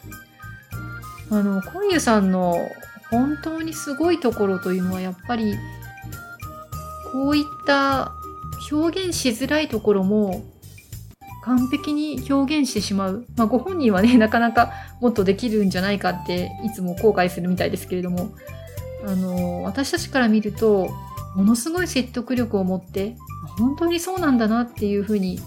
[1.30, 2.56] あの、コンユさんの
[3.12, 5.54] 本当にすごいところというのはやっぱり
[7.12, 8.12] こういった
[8.72, 10.55] 表現しづらいところも
[11.46, 13.24] 完璧に表現してしまう。
[13.36, 18.30] まあ、ご本人はね、 なかなかもっとできるんじゃないかっていつも後悔するみたいですけれども、
[19.06, 20.90] あの、私たちから見ると、
[21.36, 23.16] ものすごい説得力を持って、
[23.58, 25.38] 本当にそうなんだなっていうふうに、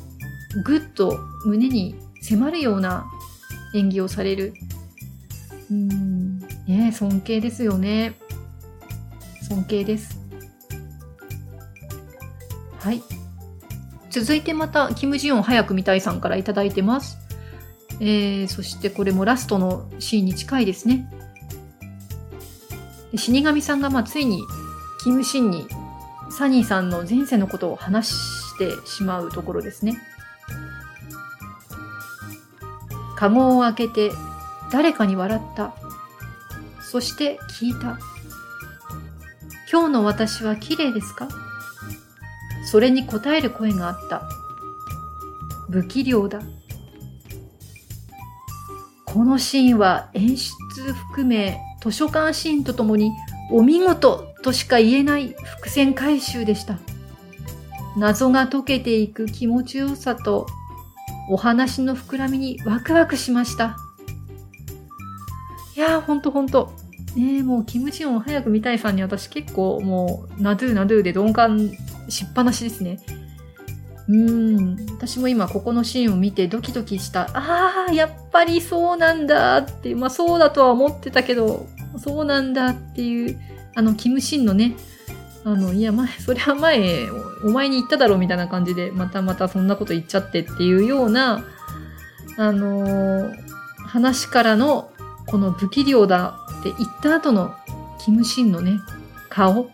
[0.64, 3.06] ぐっと胸に迫るような
[3.76, 4.54] 演技をされる。
[5.70, 8.14] うん、ね尊敬ですよね。
[9.50, 10.18] 尊敬です。
[12.80, 13.04] はい。
[14.10, 17.18] 続いてまた、キム・ジヨン早く見たいさんからいただいてます。
[18.00, 21.12] えー、そしてこれもラストのシーンに近いですね。
[23.16, 24.42] 死神さんがまあついに
[25.04, 25.68] キム・シンに
[26.32, 29.98] サニーさんの前世のことを話してしまうところですね。
[33.16, 34.12] カゴを開けて
[34.72, 35.74] 誰かに笑った。
[36.82, 38.00] そして聞いた。
[39.72, 41.28] 今日の私は綺麗ですか？
[42.66, 44.30] それに答える声があった。
[45.70, 46.42] 不器量だ。
[49.06, 53.12] このシーンは演出含め図書館シーンとともに
[53.52, 56.78] お見事としか言えない伏線回収でした。
[57.98, 60.46] 謎が解けていく気持ちよさと
[61.30, 63.78] お話の膨らみにワクワクしました。
[65.76, 66.74] いやー、ほんとほんと。
[67.16, 71.72] ねえもうキムチヨン早く見たいさんに私結構もうナドゥナドゥで鈍感
[72.10, 73.00] しっぱなしですね。
[74.08, 74.76] うん。
[74.88, 77.30] 私も今ここのシーンを見てドキドキした。
[77.34, 83.40] ああ、やっぱりそうなんだって、まあそうだとは思ってたけど、そうなんだっていう、
[83.76, 84.76] あの、キムシンのね、
[85.46, 87.08] あの、いや、前、それは前、
[87.44, 91.46] お前に言っただろうみたいな感じで、またまたそんなこと言っちゃってっていうような、
[92.38, 93.34] あのー、
[93.86, 94.92] 話からの、
[95.28, 97.54] この不器量だって言った後の、
[98.04, 98.80] キムシンのね、
[99.30, 99.70] 顔、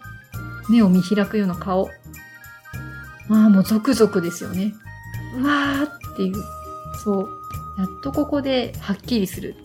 [0.69, 1.89] 目を見開くような顔。
[3.27, 4.73] まあもうゾクゾクですよね。
[5.37, 6.35] うわーっていう。
[7.03, 7.29] そう。
[7.77, 9.55] やっとここではっきりする。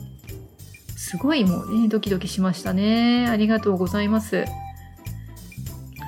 [0.96, 3.26] すごいもうね、ドキドキしましたね。
[3.28, 4.44] ありがとうございます。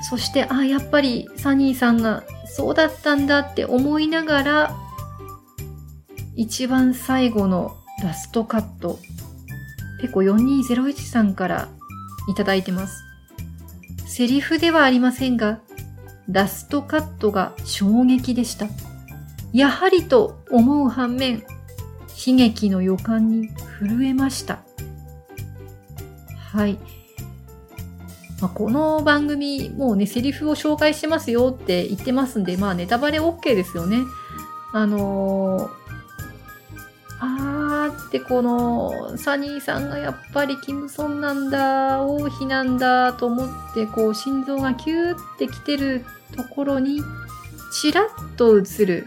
[0.09, 4.77] そして、あ、やっぱりサニーさんがそうだったんだって思いながら、
[6.37, 8.99] 一番最後のラストカット、
[10.01, 11.69] ペコ4201さんから
[12.29, 13.03] いただいてます。
[14.07, 15.61] セリフではありませんが、
[16.29, 18.67] ラストカットが衝撃でした。
[19.53, 21.43] やはりと思う反面、
[22.27, 23.49] 悲劇の予感に
[23.81, 24.61] 震えました。
[26.53, 26.79] はい。
[28.41, 33.99] まあ、この番組、もうね、セリフを紹介してますよって言ってますんで、まあ、ネタバレ OK ですよね。
[34.73, 35.82] あのー、
[38.13, 46.05] あーってこの、サニーさんがやっぱりキムソンなんだ、王妃なんだと思って、こう、心臓がキューってきてる
[46.37, 47.01] ところに、
[47.81, 48.07] ちらっ
[48.37, 49.07] と映る、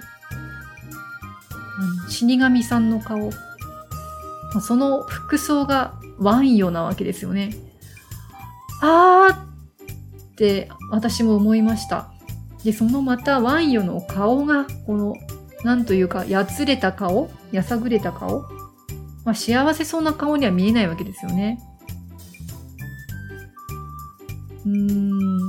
[2.10, 3.30] 死神さんの顔。
[4.62, 7.52] その服装がワンヨなわけですよね。
[8.82, 12.08] あーって私も思いました。
[12.64, 15.14] で、そのまたワンヨの顔が、この、
[15.64, 18.46] なんというか、やつれた顔やさぐれた顔
[19.26, 21.60] まあ、幸せそうな顔には見えないわけですよね。
[24.66, 25.48] うーん。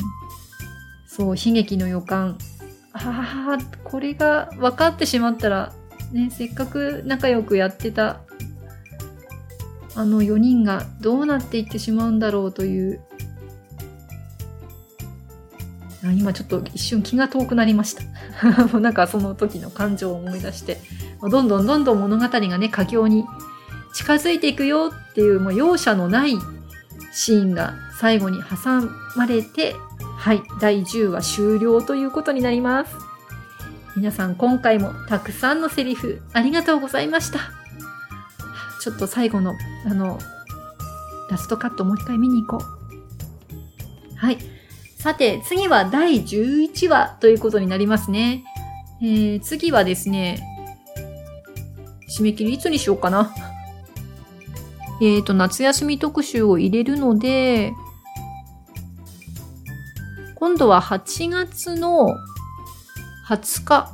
[1.07, 2.39] そう、悲劇の予感。
[2.93, 5.73] ああ、これが分かってしまったら、
[6.13, 8.21] ね、せっかく仲良くやってた、
[9.95, 13.01] あの4人がどうなっていってしまうんだろうという
[16.09, 18.03] あ今ちょっと一瞬気が遠くなりました。
[18.79, 20.79] なんかその時の感情を思い出して、
[21.21, 23.25] どんどんどんどん物語がね、佳境に
[23.97, 26.35] 近づいていくよっていう、もう容赦のない
[27.15, 28.87] シーンが最後に挟
[29.17, 29.75] まれて、
[30.19, 32.95] はい、第10話終了ということになります。
[33.97, 37.39] 皆さん今回もたくさんのセリフありがとうございました。
[38.83, 39.55] ちょっと最後の、
[39.87, 40.19] あの、
[41.31, 44.17] ラストカットもう一回見に行こう。
[44.17, 44.37] はい。
[44.99, 48.45] さて、次は第11話ということになりますね。
[49.01, 50.43] えー、次はですね、
[52.11, 53.33] 締め切りいつにしようかな。
[55.01, 57.73] えっ、ー、と、夏休み特集を入れるので、
[60.35, 62.17] 今度は8月の
[63.29, 63.93] 20日、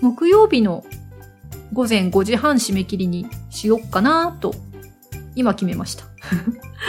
[0.00, 0.84] 木曜日の
[1.72, 4.54] 午前5時半締め切りにしよっかなと、
[5.34, 6.04] 今決めました。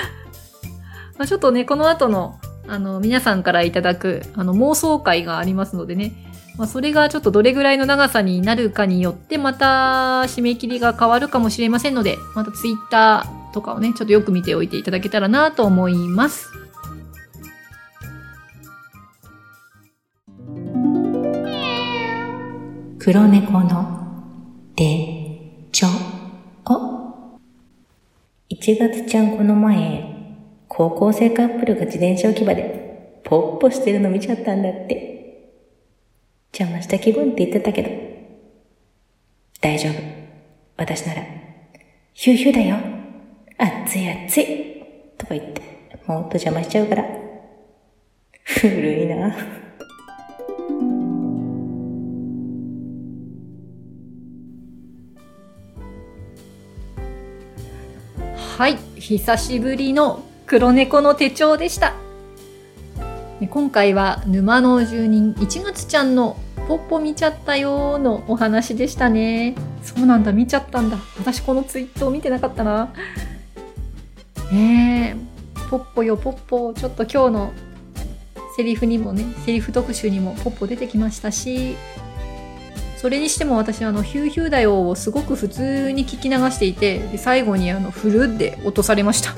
[1.18, 6.14] まあちょっとね、この後のあの、皆さんからいただく、あの、妄想会がありますのでね。
[6.58, 16.64] まあ、それがちょっとどれぐらいの長さになるかによって、また、締め切りが変わるかもしれませんので、またツイッターとかをね、ちょっとよく見ておいていただけたらなと思います。
[23.00, 24.00] 黒猫の
[24.78, 25.88] 手帳
[26.68, 27.38] を
[28.50, 30.06] 1月ちゃんこの前
[30.70, 35.13] 高校生カップルが自転車置き場でポッポしてるの見ちゃったんだって。
[36.56, 37.90] 邪魔した気分って言ってたけど。
[39.60, 39.94] 大丈夫。
[40.78, 41.24] 私なら、
[42.14, 42.78] ヒューヒューだよ。
[43.58, 44.84] 熱い熱い。
[45.18, 45.62] とか言って、
[46.06, 47.06] もっと邪魔しちゃうから。
[48.44, 49.36] 古いな。
[58.58, 61.96] はい、久しぶりの黒猫の手帳でした。
[63.50, 66.38] 今回は沼の住人1月ちゃんの
[66.68, 69.56] ポッポ見ちゃったよのお話でしたね。
[69.84, 70.98] そうなんだ、見ちゃったんだ。
[71.18, 72.94] 私このツイートを見てなかったな。
[74.52, 77.54] ねえ、ポッポよポッポ、ちょっと今日の
[78.56, 81.76] セリフにもね、セリフ特集にもポッポ出てきましたし、
[82.98, 89.34] それにしても私あのヒューヒューだよをすごく普通に聞き流していて、で最後にあのフルで落とされました。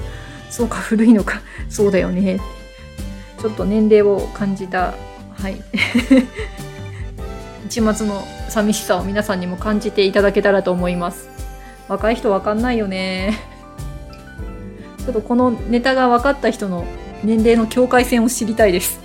[0.52, 1.42] そうか、古いのか。
[1.70, 2.40] そうだよね。
[3.42, 4.94] ちょっと年齢を感じた、
[5.34, 5.62] はい。
[7.66, 11.30] 一末の寂しさを皆さんにも感じていただけたらと思います。
[11.88, 13.40] 若い人わかんないよね。
[15.04, 16.86] ちょっとこのネタが分かった人の
[17.24, 19.00] 年齢の境界線を知りたいです。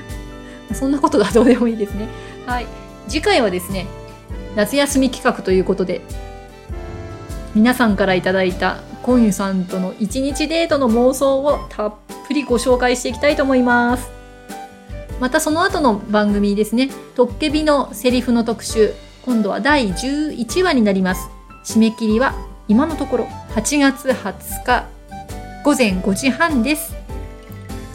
[0.72, 2.06] そんなことがどうでもいいですね。
[2.46, 2.66] はい。
[3.08, 3.86] 次回はですね、
[4.54, 6.02] 夏休み企画ということで、
[7.54, 11.94] 皆さんからいただいたコンユさんとの一日デートの妄想をたっ
[12.28, 14.15] ぷりご紹介していきたいと思います。
[15.20, 18.92] またその後の番組ですね、トッケビのセリフの特集、
[19.24, 21.28] 今度は第11話になります。
[21.64, 22.34] 締め切りは
[22.68, 24.86] 今のところ8月20日
[25.64, 26.94] 午前5時半です。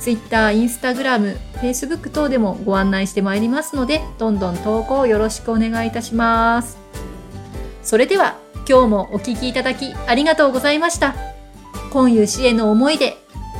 [0.01, 6.77] Twitter、Instagram、Facebook 等でもご案内してまいりますので、どんどん投稿よろしくお願いいたします。
[7.83, 8.35] それでは、
[8.67, 11.15] 今日もお聞きいただきありがとうございました。
[11.91, 13.17] 今湯氏への思いで、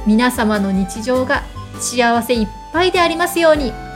[0.08, 1.44] 皆様の日常が
[1.80, 3.91] 幸せいっぱいでありますように。